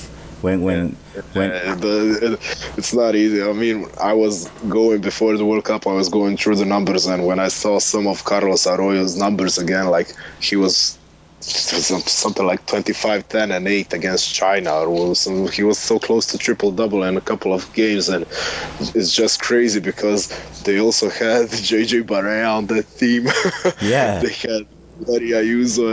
when 0.41 0.61
when 0.61 0.97
when 1.33 1.51
uh, 1.51 2.37
it's 2.77 2.93
not 2.93 3.15
easy. 3.15 3.41
I 3.41 3.53
mean, 3.53 3.85
I 4.01 4.13
was 4.13 4.49
going 4.67 5.01
before 5.01 5.35
the 5.37 5.45
World 5.45 5.65
Cup. 5.65 5.87
I 5.87 5.93
was 5.93 6.09
going 6.09 6.37
through 6.37 6.55
the 6.57 6.65
numbers, 6.65 7.07
and 7.07 7.25
when 7.25 7.39
I 7.39 7.47
saw 7.47 7.79
some 7.79 8.07
of 8.07 8.23
Carlos 8.23 8.67
Arroyo's 8.67 9.17
numbers 9.17 9.57
again, 9.57 9.87
like 9.87 10.13
he 10.39 10.55
was 10.55 10.97
something 11.39 12.45
like 12.45 12.65
25 12.65 13.27
10 13.27 13.51
and 13.51 13.67
8 13.67 13.93
against 13.93 14.33
china 14.33 14.73
or 14.73 15.13
he 15.51 15.63
was 15.63 15.77
so 15.77 15.99
close 15.99 16.25
to 16.27 16.37
triple 16.37 16.71
double 16.71 17.03
in 17.03 17.15
a 17.15 17.21
couple 17.21 17.53
of 17.53 17.71
games 17.73 18.09
and 18.09 18.23
it's 18.79 19.13
just 19.13 19.39
crazy 19.39 19.79
because 19.79 20.27
they 20.63 20.79
also 20.79 21.09
had 21.09 21.47
jj 21.49 22.03
Barea 22.03 22.57
on 22.57 22.65
that 22.67 22.89
team 22.97 23.27
yeah 23.81 24.19
they 24.19 24.33
had 24.33 24.65
Larry 25.05 25.29
Ayuso, 25.31 25.85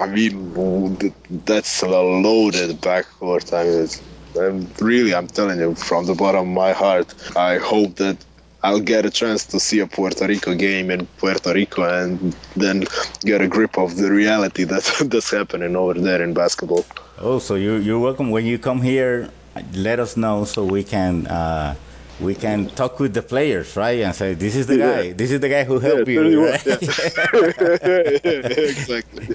I 0.00 0.06
mean, 0.06 0.96
that's 1.44 1.82
a 1.82 1.88
loaded 1.88 2.80
backcourt. 2.80 3.52
I 3.52 3.64
mean, 3.64 3.88
I'm 4.36 4.72
really, 4.80 5.14
I'm 5.14 5.28
telling 5.28 5.58
you, 5.58 5.74
from 5.74 6.06
the 6.06 6.14
bottom 6.14 6.48
of 6.48 6.54
my 6.54 6.72
heart, 6.72 7.14
I 7.36 7.58
hope 7.58 7.96
that 7.96 8.24
I'll 8.62 8.80
get 8.80 9.06
a 9.06 9.10
chance 9.10 9.46
to 9.46 9.60
see 9.60 9.80
a 9.80 9.86
Puerto 9.86 10.26
Rico 10.26 10.54
game 10.54 10.90
in 10.90 11.06
Puerto 11.18 11.52
Rico 11.52 11.82
and 11.82 12.34
then 12.56 12.84
get 13.20 13.40
a 13.40 13.48
grip 13.48 13.78
of 13.78 13.96
the 13.96 14.10
reality 14.10 14.64
that 14.64 14.84
that's 15.10 15.30
happening 15.30 15.76
over 15.76 15.94
there 15.94 16.22
in 16.22 16.34
basketball. 16.34 16.84
Oh, 17.18 17.38
so 17.38 17.54
you 17.54 17.76
you're 17.76 17.98
welcome 18.00 18.30
when 18.30 18.46
you 18.46 18.58
come 18.58 18.82
here. 18.82 19.30
Let 19.72 19.98
us 19.98 20.16
know 20.16 20.44
so 20.44 20.64
we 20.64 20.84
can 20.84 21.26
uh, 21.26 21.74
we 22.18 22.34
can 22.34 22.68
talk 22.70 22.98
with 22.98 23.14
the 23.14 23.22
players, 23.22 23.76
right? 23.76 24.00
And 24.00 24.14
say 24.14 24.34
this 24.34 24.54
is 24.56 24.66
the 24.66 24.76
Yeah. 24.76 25.08
guy. 25.08 25.12
This 25.12 25.30
is 25.30 25.40
the 25.40 25.48
guy 25.48 25.64
who 25.64 25.78
helped 25.78 26.06
Yeah, 26.06 26.14
you. 26.14 26.36
31, 26.36 26.52
Right? 26.52 26.62
yeah. 26.64 26.78
exactly. 28.56 29.28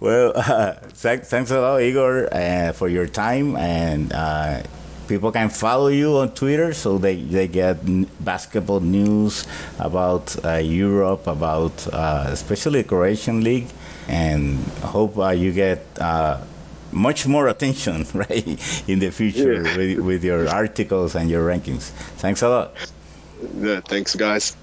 well, 0.00 0.32
uh, 0.36 0.74
thanks, 0.94 1.28
thanks 1.28 1.50
a 1.50 1.60
lot, 1.60 1.80
Igor, 1.82 2.28
uh, 2.32 2.72
for 2.72 2.88
your 2.88 3.06
time. 3.06 3.56
And 3.56 4.12
uh, 4.12 4.62
people 5.06 5.32
can 5.32 5.48
follow 5.50 5.88
you 5.88 6.16
on 6.18 6.34
Twitter 6.34 6.72
so 6.74 6.98
they, 6.98 7.16
they 7.16 7.48
get 7.48 7.78
n- 7.84 8.08
basketball 8.20 8.80
news 8.80 9.46
about 9.78 10.36
uh, 10.44 10.54
Europe, 10.56 11.26
about 11.26 11.86
uh, 11.92 12.26
especially 12.28 12.82
the 12.82 12.88
Croatian 12.88 13.42
League. 13.42 13.68
And 14.08 14.70
hope 14.82 15.18
uh, 15.18 15.30
you 15.30 15.52
get 15.52 15.86
uh, 16.00 16.40
much 16.94 17.26
more 17.26 17.48
attention, 17.48 18.06
right, 18.14 18.46
in 18.88 18.98
the 19.00 19.10
future 19.10 19.62
Yeah. 19.62 19.76
with, 19.76 19.98
with 19.98 20.24
your 20.24 20.48
articles 20.48 21.14
and 21.14 21.28
your 21.28 21.46
rankings. 21.46 21.90
Thanks 22.22 22.42
a 22.42 22.48
lot. 22.48 22.74
Yeah, 23.58 23.80
thanks, 23.80 24.14
guys. 24.14 24.56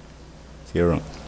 See 0.72 0.78
you 0.78 0.88
around. 0.88 1.02